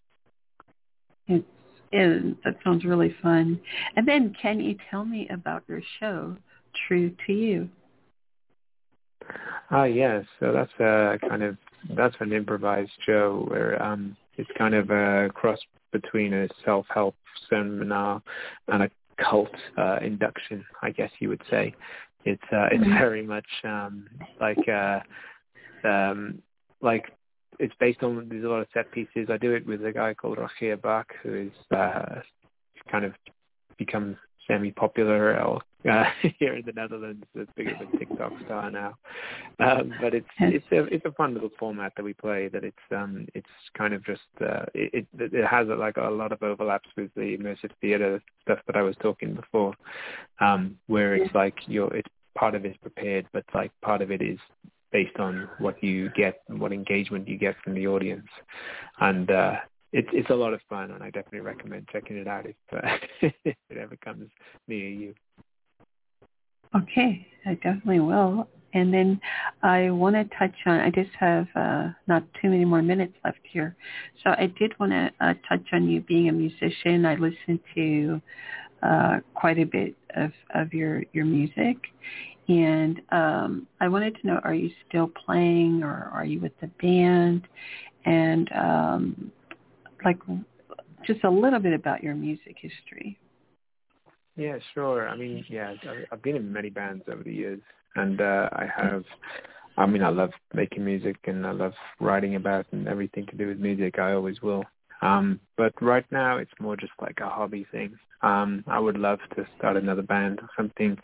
It's, 1.27 1.45
it, 1.91 2.43
that 2.43 2.57
sounds 2.63 2.85
really 2.85 3.15
fun. 3.21 3.59
And 3.95 4.07
then 4.07 4.35
can 4.41 4.59
you 4.59 4.75
tell 4.89 5.05
me 5.05 5.27
about 5.29 5.63
your 5.67 5.81
show, 5.99 6.35
True 6.87 7.13
to 7.27 7.33
You? 7.33 7.69
Ah, 9.69 9.81
uh, 9.81 9.83
yes. 9.83 10.25
So 10.39 10.51
that's 10.51 10.71
a 10.79 11.17
kind 11.27 11.43
of 11.43 11.57
that's 11.95 12.15
an 12.19 12.33
improvised 12.33 12.91
show 13.05 13.45
where 13.47 13.81
um, 13.81 14.15
it's 14.37 14.49
kind 14.57 14.73
of 14.73 14.89
a 14.89 15.29
cross 15.33 15.59
between 15.91 16.33
a 16.33 16.47
self-help 16.63 17.15
seminar 17.49 18.21
and 18.67 18.83
a 18.83 18.89
cult 19.17 19.51
uh, 19.77 19.97
induction, 20.01 20.65
I 20.81 20.91
guess 20.91 21.11
you 21.19 21.29
would 21.29 21.41
say. 21.49 21.73
It's 22.23 22.41
uh, 22.51 22.67
it's 22.71 22.83
mm-hmm. 22.83 22.97
very 22.97 23.25
much 23.25 23.47
um, 23.63 24.07
like 24.39 24.67
uh, 24.67 24.99
um, 25.87 26.41
like 26.81 27.05
it's 27.59 27.73
based 27.79 28.03
on 28.03 28.27
there's 28.29 28.43
a 28.43 28.47
lot 28.47 28.61
of 28.61 28.67
set 28.73 28.91
pieces. 28.91 29.29
I 29.29 29.37
do 29.37 29.53
it 29.53 29.65
with 29.65 29.85
a 29.85 29.91
guy 29.91 30.13
called 30.13 30.37
Rogier 30.37 30.77
Bach, 30.77 31.07
who 31.23 31.33
is 31.33 31.75
uh, 31.75 32.21
kind 32.91 33.05
of 33.05 33.13
become 33.77 34.17
semi-popular 34.47 35.39
uh, 35.89 36.03
here 36.39 36.55
in 36.55 36.65
the 36.65 36.71
Netherlands. 36.73 37.25
As 37.39 37.47
big 37.55 37.67
of 37.67 37.75
a 37.81 37.97
TikTok 37.97 38.33
star 38.45 38.71
now, 38.71 38.95
um, 39.59 39.93
but 40.01 40.13
it's 40.13 40.27
it's 40.39 40.65
a 40.71 40.83
it's 40.93 41.05
a 41.05 41.11
fun 41.11 41.33
little 41.33 41.49
format 41.59 41.93
that 41.95 42.03
we 42.03 42.13
play. 42.13 42.47
That 42.47 42.63
it's 42.63 42.77
um 42.91 43.27
it's 43.33 43.47
kind 43.77 43.93
of 43.93 44.03
just 44.05 44.21
uh, 44.41 44.65
it 44.73 45.07
it 45.17 45.45
has 45.45 45.67
like 45.67 45.97
a 45.97 46.09
lot 46.09 46.31
of 46.31 46.43
overlaps 46.43 46.89
with 46.95 47.13
the 47.15 47.37
immersive 47.37 47.71
theater 47.81 48.21
stuff 48.43 48.59
that 48.67 48.75
I 48.75 48.81
was 48.81 48.95
talking 49.01 49.33
before, 49.33 49.73
um, 50.39 50.77
where 50.87 51.15
it's 51.15 51.33
like 51.33 51.55
you're 51.67 51.93
it's 51.95 52.09
part 52.35 52.55
of 52.55 52.65
it 52.65 52.71
is 52.71 52.77
prepared, 52.81 53.27
but 53.33 53.43
like 53.53 53.71
part 53.81 54.01
of 54.01 54.11
it 54.11 54.21
is 54.21 54.39
based 54.91 55.17
on 55.17 55.49
what 55.59 55.81
you 55.83 56.09
get 56.15 56.41
and 56.49 56.59
what 56.59 56.73
engagement 56.73 57.27
you 57.27 57.37
get 57.37 57.55
from 57.63 57.73
the 57.73 57.87
audience. 57.87 58.27
And 58.99 59.31
uh, 59.31 59.55
it's 59.93 60.09
it's 60.13 60.29
a 60.29 60.35
lot 60.35 60.53
of 60.53 60.61
fun, 60.69 60.91
and 60.91 61.03
I 61.03 61.09
definitely 61.09 61.41
recommend 61.41 61.87
checking 61.91 62.17
it 62.17 62.27
out 62.27 62.45
if, 62.45 62.55
uh, 62.73 62.97
if 63.21 63.55
it 63.69 63.77
ever 63.77 63.97
comes 63.97 64.29
near 64.67 64.87
you. 64.87 65.13
Okay, 66.75 67.27
I 67.45 67.55
definitely 67.55 67.99
will. 67.99 68.47
And 68.73 68.93
then 68.93 69.19
I 69.63 69.89
want 69.89 70.15
to 70.15 70.23
touch 70.37 70.55
on, 70.65 70.79
I 70.79 70.89
just 70.89 71.09
have 71.19 71.47
uh, 71.55 71.89
not 72.07 72.23
too 72.41 72.49
many 72.49 72.63
more 72.63 72.81
minutes 72.81 73.13
left 73.25 73.39
here. 73.43 73.75
So 74.23 74.29
I 74.29 74.53
did 74.57 74.77
want 74.79 74.93
to 74.93 75.11
uh, 75.19 75.33
touch 75.47 75.65
on 75.73 75.89
you 75.89 75.99
being 76.01 76.29
a 76.29 76.31
musician. 76.31 77.05
I 77.05 77.15
listened 77.15 77.59
to 77.75 78.21
uh, 78.81 79.17
quite 79.33 79.59
a 79.59 79.65
bit 79.65 79.95
of, 80.15 80.31
of 80.55 80.73
your, 80.73 81.03
your 81.11 81.25
music. 81.25 81.77
And 82.47 83.01
um, 83.11 83.67
I 83.81 83.89
wanted 83.89 84.15
to 84.21 84.27
know, 84.27 84.39
are 84.43 84.53
you 84.53 84.69
still 84.87 85.11
playing 85.25 85.83
or 85.83 86.09
are 86.13 86.25
you 86.25 86.39
with 86.39 86.53
the 86.61 86.67
band? 86.81 87.47
And 88.05 88.49
um, 88.53 89.31
like 90.05 90.17
just 91.05 91.23
a 91.25 91.29
little 91.29 91.59
bit 91.59 91.73
about 91.73 92.01
your 92.01 92.15
music 92.15 92.55
history. 92.57 93.19
Yeah, 94.35 94.57
sure. 94.73 95.07
I 95.09 95.15
mean, 95.15 95.45
yeah, 95.49 95.73
I've 96.11 96.21
been 96.21 96.35
in 96.35 96.51
many 96.51 96.69
bands 96.69 97.03
over 97.11 97.23
the 97.23 97.33
years, 97.33 97.59
and 97.95 98.21
uh, 98.21 98.49
I 98.53 98.67
have. 98.75 99.03
I 99.77 99.85
mean, 99.85 100.03
I 100.03 100.09
love 100.09 100.31
making 100.53 100.83
music, 100.85 101.17
and 101.25 101.45
I 101.45 101.51
love 101.51 101.73
writing 101.99 102.35
about 102.35 102.65
and 102.71 102.87
everything 102.87 103.25
to 103.27 103.35
do 103.35 103.47
with 103.47 103.59
music. 103.59 103.99
I 103.99 104.13
always 104.13 104.41
will. 104.41 104.63
Um, 105.01 105.39
but 105.57 105.73
right 105.81 106.05
now, 106.11 106.37
it's 106.37 106.51
more 106.59 106.77
just 106.77 106.93
like 107.01 107.19
a 107.21 107.29
hobby 107.29 107.65
thing. 107.71 107.97
Um, 108.21 108.63
I 108.67 108.79
would 108.79 108.97
love 108.97 109.19
to 109.35 109.47
start 109.57 109.77
another 109.77 110.03
band 110.03 110.39
or 110.39 110.49
something, 110.55 110.97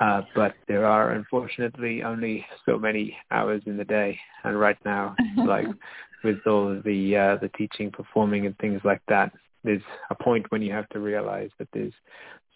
uh, 0.00 0.22
but 0.34 0.54
there 0.66 0.84
are 0.84 1.12
unfortunately 1.12 2.02
only 2.02 2.44
so 2.66 2.78
many 2.78 3.16
hours 3.30 3.62
in 3.66 3.76
the 3.76 3.84
day, 3.84 4.18
and 4.44 4.58
right 4.58 4.78
now, 4.84 5.14
like 5.36 5.66
with 6.24 6.38
all 6.46 6.76
of 6.76 6.82
the 6.82 7.16
uh, 7.16 7.36
the 7.36 7.50
teaching, 7.56 7.90
performing, 7.90 8.46
and 8.46 8.58
things 8.58 8.80
like 8.84 9.02
that, 9.08 9.32
there's 9.62 9.82
a 10.10 10.14
point 10.14 10.50
when 10.50 10.62
you 10.62 10.72
have 10.72 10.88
to 10.88 10.98
realize 10.98 11.50
that 11.58 11.68
there's 11.72 11.92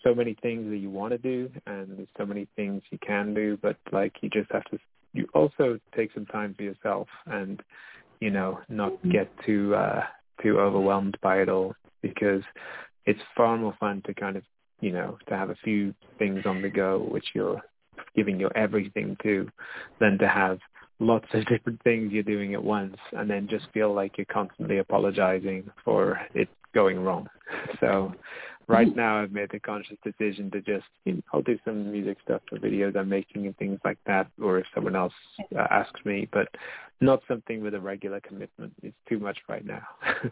so 0.04 0.14
many 0.14 0.36
things 0.42 0.68
that 0.70 0.76
you 0.76 0.90
want 0.90 1.12
to 1.12 1.18
do, 1.18 1.50
and 1.66 1.98
there's 1.98 2.08
so 2.16 2.26
many 2.26 2.46
things 2.54 2.82
you 2.90 2.98
can 2.98 3.34
do, 3.34 3.58
but 3.60 3.76
like 3.92 4.12
you 4.20 4.30
just 4.30 4.50
have 4.52 4.64
to. 4.64 4.78
You 5.12 5.26
also 5.32 5.78
take 5.96 6.12
some 6.12 6.26
time 6.26 6.54
for 6.54 6.62
yourself, 6.62 7.08
and 7.26 7.62
you 8.20 8.30
know, 8.30 8.60
not 8.68 8.92
mm-hmm. 8.92 9.10
get 9.10 9.30
too 9.44 9.74
uh, 9.74 10.02
too 10.42 10.58
overwhelmed 10.58 11.16
by 11.22 11.40
it 11.40 11.48
all 11.48 11.74
because 12.02 12.42
it's 13.06 13.20
far 13.36 13.56
more 13.56 13.74
fun 13.80 14.02
to 14.06 14.14
kind 14.14 14.36
of, 14.36 14.42
you 14.80 14.92
know, 14.92 15.18
to 15.28 15.36
have 15.36 15.50
a 15.50 15.56
few 15.64 15.94
things 16.18 16.42
on 16.46 16.62
the 16.62 16.68
go 16.68 16.98
which 17.10 17.26
you're 17.34 17.60
giving 18.16 18.38
your 18.38 18.56
everything 18.56 19.16
to 19.22 19.48
than 20.00 20.18
to 20.18 20.28
have 20.28 20.58
lots 21.00 21.26
of 21.32 21.44
different 21.48 21.82
things 21.82 22.12
you're 22.12 22.22
doing 22.22 22.54
at 22.54 22.62
once 22.62 22.96
and 23.12 23.28
then 23.28 23.48
just 23.48 23.66
feel 23.72 23.92
like 23.94 24.16
you're 24.16 24.24
constantly 24.26 24.78
apologizing 24.78 25.70
for 25.84 26.20
it 26.34 26.48
going 26.74 26.98
wrong. 26.98 27.28
So 27.80 28.12
right 28.68 28.88
mm-hmm. 28.88 28.98
now 28.98 29.22
I've 29.22 29.32
made 29.32 29.50
the 29.50 29.60
conscious 29.60 29.96
decision 30.04 30.50
to 30.52 30.60
just, 30.60 30.86
you 31.04 31.14
know, 31.14 31.22
I'll 31.32 31.42
do 31.42 31.58
some 31.64 31.90
music 31.90 32.18
stuff 32.24 32.42
for 32.48 32.58
videos 32.58 32.96
I'm 32.96 33.08
making 33.08 33.46
and 33.46 33.56
things 33.56 33.78
like 33.84 33.98
that, 34.06 34.28
or 34.40 34.58
if 34.58 34.66
someone 34.74 34.96
else 34.96 35.12
uh, 35.56 35.66
asks 35.70 36.04
me, 36.04 36.28
but 36.32 36.48
not 37.00 37.20
something 37.28 37.62
with 37.62 37.74
a 37.74 37.80
regular 37.80 38.20
commitment. 38.20 38.72
It's 38.82 38.96
too 39.08 39.18
much 39.18 39.38
right 39.48 39.64
now. 39.64 39.82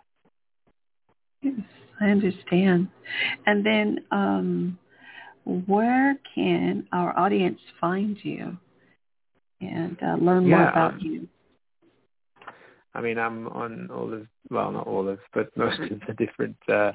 yes, 1.42 1.54
I 2.00 2.06
understand. 2.06 2.88
And 3.46 3.64
then 3.64 3.98
um, 4.10 4.78
where 5.44 6.18
can 6.34 6.86
our 6.92 7.18
audience 7.18 7.60
find 7.80 8.16
you 8.22 8.56
and 9.60 9.96
uh, 10.02 10.16
learn 10.16 10.46
yeah, 10.46 10.56
more 10.56 10.68
about 10.68 10.94
um, 10.94 11.00
you? 11.00 11.28
I 12.94 13.00
mean, 13.00 13.18
I'm 13.18 13.48
on 13.48 13.88
all 13.90 14.12
of, 14.12 14.26
well, 14.50 14.70
not 14.70 14.86
all 14.86 15.08
of, 15.08 15.18
but 15.32 15.48
most 15.56 15.80
of 15.80 16.00
the 16.06 16.14
different 16.14 16.56
uh, 16.68 16.92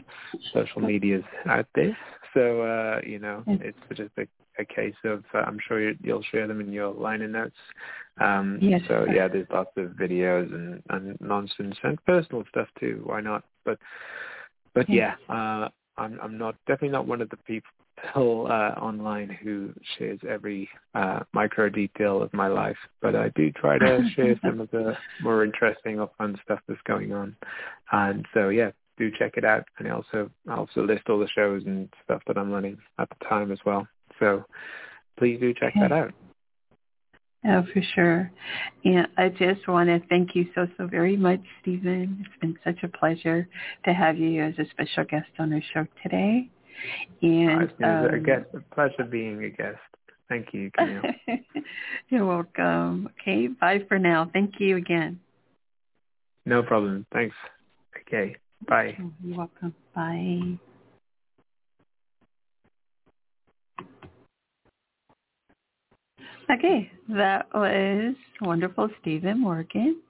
social 0.53 0.81
medias 0.81 1.23
out 1.49 1.67
there. 1.75 1.97
So, 2.33 2.61
uh, 2.61 3.01
you 3.05 3.19
know, 3.19 3.43
it's 3.47 3.77
just 3.95 4.11
a, 4.17 4.27
a 4.59 4.65
case 4.65 4.95
of, 5.03 5.23
uh, 5.33 5.39
I'm 5.39 5.59
sure 5.67 5.81
you, 5.81 5.95
you'll 6.03 6.23
share 6.31 6.47
them 6.47 6.61
in 6.61 6.71
your 6.71 6.93
liner 6.93 7.27
notes. 7.27 7.55
Um, 8.21 8.59
yes. 8.61 8.81
So, 8.87 9.05
yeah, 9.11 9.27
there's 9.27 9.47
lots 9.51 9.71
of 9.77 9.89
videos 9.91 10.53
and, 10.53 10.83
and 10.89 11.17
nonsense 11.19 11.75
and 11.83 12.03
personal 12.05 12.43
stuff 12.49 12.67
too. 12.79 13.01
Why 13.05 13.21
not? 13.21 13.43
But, 13.65 13.79
but 14.75 14.89
yeah, 14.89 15.15
uh, 15.29 15.69
I'm, 15.97 16.19
I'm 16.21 16.37
not, 16.37 16.55
definitely 16.67 16.89
not 16.89 17.07
one 17.07 17.21
of 17.21 17.29
the 17.29 17.37
people 17.37 17.69
people 18.03 18.47
uh, 18.49 18.79
online 18.79 19.29
who 19.29 19.73
shares 19.97 20.19
every 20.27 20.69
uh, 20.95 21.19
micro 21.33 21.69
detail 21.69 22.21
of 22.21 22.33
my 22.33 22.47
life, 22.47 22.77
but 23.01 23.15
I 23.15 23.29
do 23.29 23.51
try 23.51 23.77
to 23.77 24.07
share 24.15 24.39
some 24.43 24.59
of 24.61 24.69
the 24.71 24.95
more 25.21 25.43
interesting 25.43 25.99
or 25.99 26.09
fun 26.17 26.39
stuff 26.43 26.59
that's 26.67 26.81
going 26.87 27.13
on. 27.13 27.35
And 27.91 28.25
so, 28.33 28.49
yeah, 28.49 28.71
do 28.97 29.11
check 29.17 29.33
it 29.37 29.45
out. 29.45 29.65
And 29.77 29.87
I 29.87 29.91
also 29.91 30.29
I 30.47 30.55
also 30.55 30.83
list 30.83 31.09
all 31.09 31.19
the 31.19 31.27
shows 31.27 31.63
and 31.65 31.89
stuff 32.03 32.21
that 32.27 32.37
I'm 32.37 32.51
running 32.51 32.77
at 32.99 33.09
the 33.09 33.25
time 33.25 33.51
as 33.51 33.59
well. 33.65 33.87
So 34.19 34.43
please 35.17 35.39
do 35.39 35.53
check 35.53 35.73
that 35.79 35.91
out. 35.91 36.13
Oh, 37.45 37.63
for 37.71 37.81
sure. 37.95 38.31
And 38.83 39.07
I 39.17 39.29
just 39.29 39.67
want 39.67 39.89
to 39.89 40.01
thank 40.09 40.35
you 40.35 40.47
so, 40.53 40.67
so 40.77 40.87
very 40.87 41.15
much, 41.15 41.39
Steven. 41.61 42.25
It's 42.25 42.41
been 42.41 42.57
such 42.63 42.83
a 42.83 42.87
pleasure 42.87 43.47
to 43.85 43.93
have 43.93 44.17
you 44.17 44.43
as 44.43 44.55
a 44.57 44.65
special 44.71 45.05
guest 45.05 45.29
on 45.39 45.53
our 45.53 45.61
show 45.73 45.85
today. 46.03 46.49
And 47.21 47.71
um, 47.83 48.05
a, 48.13 48.19
guest, 48.19 48.45
a 48.53 48.75
pleasure 48.75 49.03
being 49.09 49.43
a 49.43 49.49
guest. 49.49 49.77
Thank 50.29 50.53
you, 50.53 50.71
Camille. 50.77 51.01
You're 52.09 52.25
welcome. 52.25 53.09
Okay, 53.21 53.47
bye 53.47 53.81
for 53.87 53.97
now. 53.97 54.29
Thank 54.31 54.59
you 54.59 54.77
again. 54.77 55.19
No 56.45 56.63
problem. 56.63 57.05
Thanks. 57.11 57.35
Okay, 58.01 58.35
bye. 58.67 58.95
You're 59.23 59.37
welcome. 59.37 59.73
Bye. 59.95 60.57
Okay, 66.49 66.89
that 67.09 67.47
was 67.53 68.15
wonderful, 68.41 68.89
Steven 69.01 69.41
Morgan. 69.41 70.01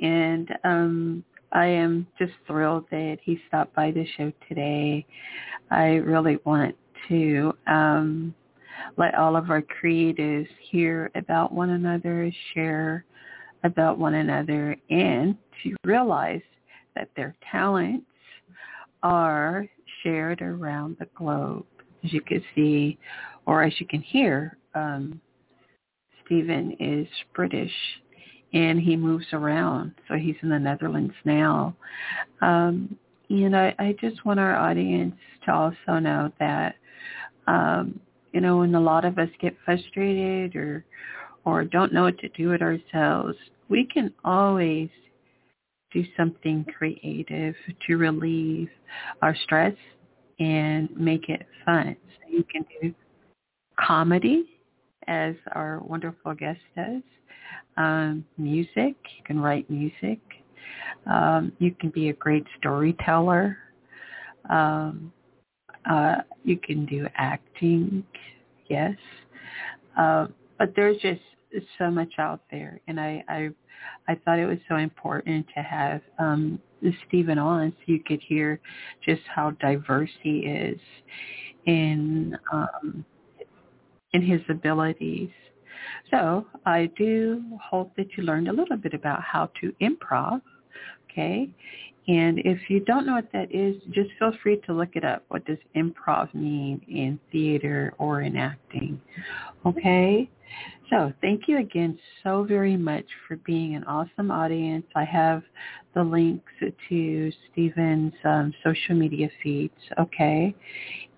And 0.00 0.48
um, 0.64 1.24
I 1.52 1.66
am 1.66 2.06
just 2.18 2.32
thrilled 2.46 2.84
that 2.90 3.18
he 3.22 3.40
stopped 3.48 3.74
by 3.74 3.90
the 3.90 4.06
show 4.16 4.32
today. 4.48 5.06
I 5.70 5.96
really 5.96 6.38
want 6.44 6.76
to 7.08 7.52
um, 7.66 8.34
let 8.96 9.14
all 9.14 9.36
of 9.36 9.50
our 9.50 9.62
creatives 9.62 10.48
hear 10.70 11.10
about 11.14 11.52
one 11.52 11.70
another, 11.70 12.30
share 12.54 13.04
about 13.64 13.98
one 13.98 14.14
another, 14.14 14.76
and 14.90 15.36
to 15.62 15.74
realize 15.84 16.42
that 16.94 17.10
their 17.16 17.34
talents 17.50 18.06
are 19.02 19.66
shared 20.02 20.42
around 20.42 20.96
the 20.98 21.08
globe. 21.14 21.66
As 22.04 22.12
you 22.12 22.20
can 22.20 22.42
see, 22.54 22.98
or 23.46 23.62
as 23.62 23.72
you 23.78 23.86
can 23.86 24.00
hear, 24.00 24.56
um, 24.74 25.20
Steven 26.24 26.76
is 26.78 27.06
British 27.34 27.72
and 28.52 28.80
he 28.80 28.96
moves 28.96 29.26
around. 29.32 29.92
So 30.08 30.14
he's 30.14 30.36
in 30.42 30.48
the 30.48 30.58
Netherlands 30.58 31.14
now. 31.24 31.76
Um, 32.40 32.96
and 33.28 33.56
I, 33.56 33.74
I 33.78 33.96
just 34.00 34.24
want 34.24 34.40
our 34.40 34.56
audience 34.56 35.14
to 35.44 35.52
also 35.52 35.98
know 36.00 36.32
that, 36.40 36.74
um, 37.46 38.00
you 38.32 38.40
know, 38.40 38.58
when 38.58 38.74
a 38.74 38.80
lot 38.80 39.04
of 39.04 39.18
us 39.18 39.28
get 39.40 39.56
frustrated 39.64 40.56
or 40.56 40.84
or 41.44 41.64
don't 41.64 41.92
know 41.92 42.02
what 42.02 42.18
to 42.18 42.28
do 42.30 42.50
with 42.50 42.60
ourselves, 42.60 43.34
we 43.68 43.86
can 43.86 44.12
always 44.24 44.90
do 45.92 46.04
something 46.16 46.64
creative 46.76 47.54
to 47.86 47.96
relieve 47.96 48.68
our 49.22 49.34
stress 49.44 49.74
and 50.38 50.88
make 50.96 51.28
it 51.28 51.46
fun. 51.64 51.96
So 52.18 52.36
you 52.36 52.44
can 52.44 52.64
do 52.80 52.94
comedy, 53.78 54.44
as 55.10 55.34
our 55.52 55.80
wonderful 55.80 56.32
guest 56.34 56.60
does 56.76 57.02
um, 57.76 58.24
music. 58.38 58.94
You 59.18 59.24
can 59.26 59.40
write 59.40 59.68
music. 59.68 60.20
Um, 61.06 61.52
you 61.58 61.74
can 61.78 61.90
be 61.90 62.08
a 62.10 62.12
great 62.14 62.46
storyteller. 62.58 63.58
Um, 64.48 65.12
uh, 65.90 66.16
you 66.44 66.56
can 66.58 66.86
do 66.86 67.06
acting, 67.16 68.04
yes. 68.68 68.94
Uh, 69.98 70.28
but 70.58 70.72
there's 70.76 70.96
just 70.98 71.20
so 71.78 71.90
much 71.90 72.12
out 72.18 72.42
there, 72.50 72.80
and 72.86 73.00
I, 73.00 73.24
I, 73.28 73.48
I 74.06 74.14
thought 74.14 74.38
it 74.38 74.46
was 74.46 74.58
so 74.68 74.76
important 74.76 75.46
to 75.56 75.62
have 75.62 76.00
um, 76.18 76.60
Steven 77.08 77.38
on 77.38 77.72
so 77.72 77.92
you 77.92 78.00
could 78.04 78.20
hear 78.20 78.60
just 79.04 79.22
how 79.26 79.50
diverse 79.52 80.10
he 80.22 80.40
is 80.40 80.78
in 81.66 82.36
um, 82.52 83.04
in 84.12 84.22
his 84.22 84.40
abilities 84.48 85.30
so 86.10 86.46
I 86.66 86.90
do 86.96 87.42
hope 87.62 87.94
that 87.96 88.16
you 88.16 88.24
learned 88.24 88.48
a 88.48 88.52
little 88.52 88.76
bit 88.76 88.94
about 88.94 89.22
how 89.22 89.50
to 89.60 89.72
improv. 89.80 90.40
Okay. 91.10 91.48
And 92.08 92.38
if 92.40 92.58
you 92.68 92.80
don't 92.80 93.06
know 93.06 93.14
what 93.14 93.30
that 93.32 93.54
is, 93.54 93.76
just 93.90 94.10
feel 94.18 94.32
free 94.42 94.60
to 94.66 94.72
look 94.72 94.96
it 94.96 95.04
up. 95.04 95.24
What 95.28 95.44
does 95.44 95.58
improv 95.76 96.32
mean 96.34 96.80
in 96.88 97.20
theater 97.30 97.94
or 97.98 98.22
in 98.22 98.36
acting? 98.36 99.00
Okay. 99.66 100.28
So 100.88 101.12
thank 101.20 101.46
you 101.46 101.58
again 101.58 101.96
so 102.24 102.42
very 102.42 102.76
much 102.76 103.04
for 103.28 103.36
being 103.36 103.76
an 103.76 103.84
awesome 103.84 104.32
audience. 104.32 104.86
I 104.96 105.04
have 105.04 105.44
the 105.94 106.02
links 106.02 106.52
to 106.88 107.32
Steven's 107.52 108.14
um, 108.24 108.52
social 108.64 108.96
media 108.96 109.28
feeds. 109.42 109.74
Okay. 110.00 110.54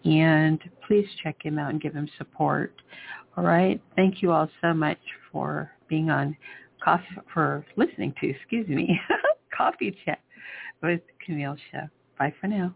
And 0.05 0.61
please 0.87 1.07
check 1.23 1.37
him 1.43 1.59
out 1.59 1.71
and 1.71 1.81
give 1.81 1.95
him 1.95 2.09
support. 2.19 2.75
All 3.37 3.45
right. 3.45 3.81
Thank 3.97 4.23
you 4.23 4.33
all 4.33 4.49
so 4.61 4.75
much 4.75 4.99
for 5.31 5.71
being 5.89 6.11
on 6.11 6.37
coffee 6.83 7.05
for 7.33 7.65
listening 7.77 8.15
to, 8.21 8.29
excuse 8.29 8.69
me, 8.69 8.99
coffee 9.57 9.97
chat 10.05 10.21
with 10.83 11.01
Camille 11.25 11.57
Show. 11.71 11.89
Bye 12.19 12.35
for 12.41 12.49
now. 12.49 12.75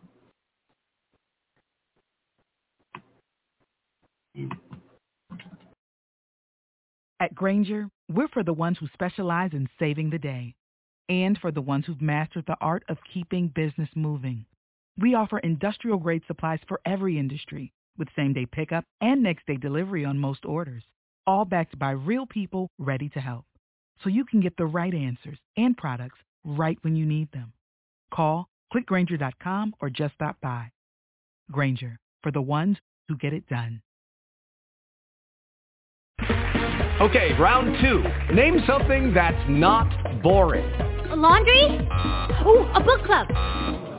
At 7.18 7.34
Grainger, 7.34 7.88
we're 8.12 8.28
for 8.28 8.42
the 8.42 8.52
ones 8.52 8.76
who 8.78 8.86
specialize 8.92 9.50
in 9.52 9.68
saving 9.78 10.10
the 10.10 10.18
day 10.18 10.54
and 11.08 11.38
for 11.38 11.50
the 11.50 11.60
ones 11.60 11.86
who've 11.86 12.00
mastered 12.00 12.44
the 12.46 12.56
art 12.60 12.84
of 12.88 12.98
keeping 13.12 13.48
business 13.48 13.88
moving. 13.94 14.44
We 14.98 15.14
offer 15.14 15.38
industrial-grade 15.38 16.22
supplies 16.26 16.60
for 16.66 16.80
every 16.86 17.18
industry 17.18 17.72
with 17.98 18.08
same-day 18.16 18.46
pickup 18.46 18.84
and 19.00 19.22
next-day 19.22 19.56
delivery 19.56 20.04
on 20.04 20.18
most 20.18 20.44
orders, 20.44 20.84
all 21.26 21.44
backed 21.44 21.78
by 21.78 21.90
real 21.90 22.26
people 22.26 22.70
ready 22.78 23.08
to 23.10 23.20
help. 23.20 23.44
So 24.02 24.08
you 24.08 24.24
can 24.24 24.40
get 24.40 24.56
the 24.56 24.66
right 24.66 24.94
answers 24.94 25.38
and 25.56 25.76
products 25.76 26.18
right 26.44 26.78
when 26.82 26.96
you 26.96 27.04
need 27.04 27.30
them. 27.32 27.52
Call, 28.12 28.48
clickgranger.com, 28.72 29.74
or 29.80 29.90
just 29.90 30.14
stop 30.14 30.36
by. 30.40 30.70
Grainger, 31.50 31.98
for 32.22 32.32
the 32.32 32.42
ones 32.42 32.76
who 33.08 33.16
get 33.16 33.32
it 33.32 33.46
done. 33.48 33.82
Okay, 36.98 37.34
round 37.38 37.76
two. 37.82 38.02
Name 38.34 38.60
something 38.66 39.12
that's 39.12 39.44
not 39.48 40.22
boring. 40.22 40.64
A 41.10 41.16
laundry? 41.16 41.86
Uh. 41.90 42.48
Ooh, 42.48 42.66
a 42.74 42.80
book 42.82 43.04
club. 43.04 43.26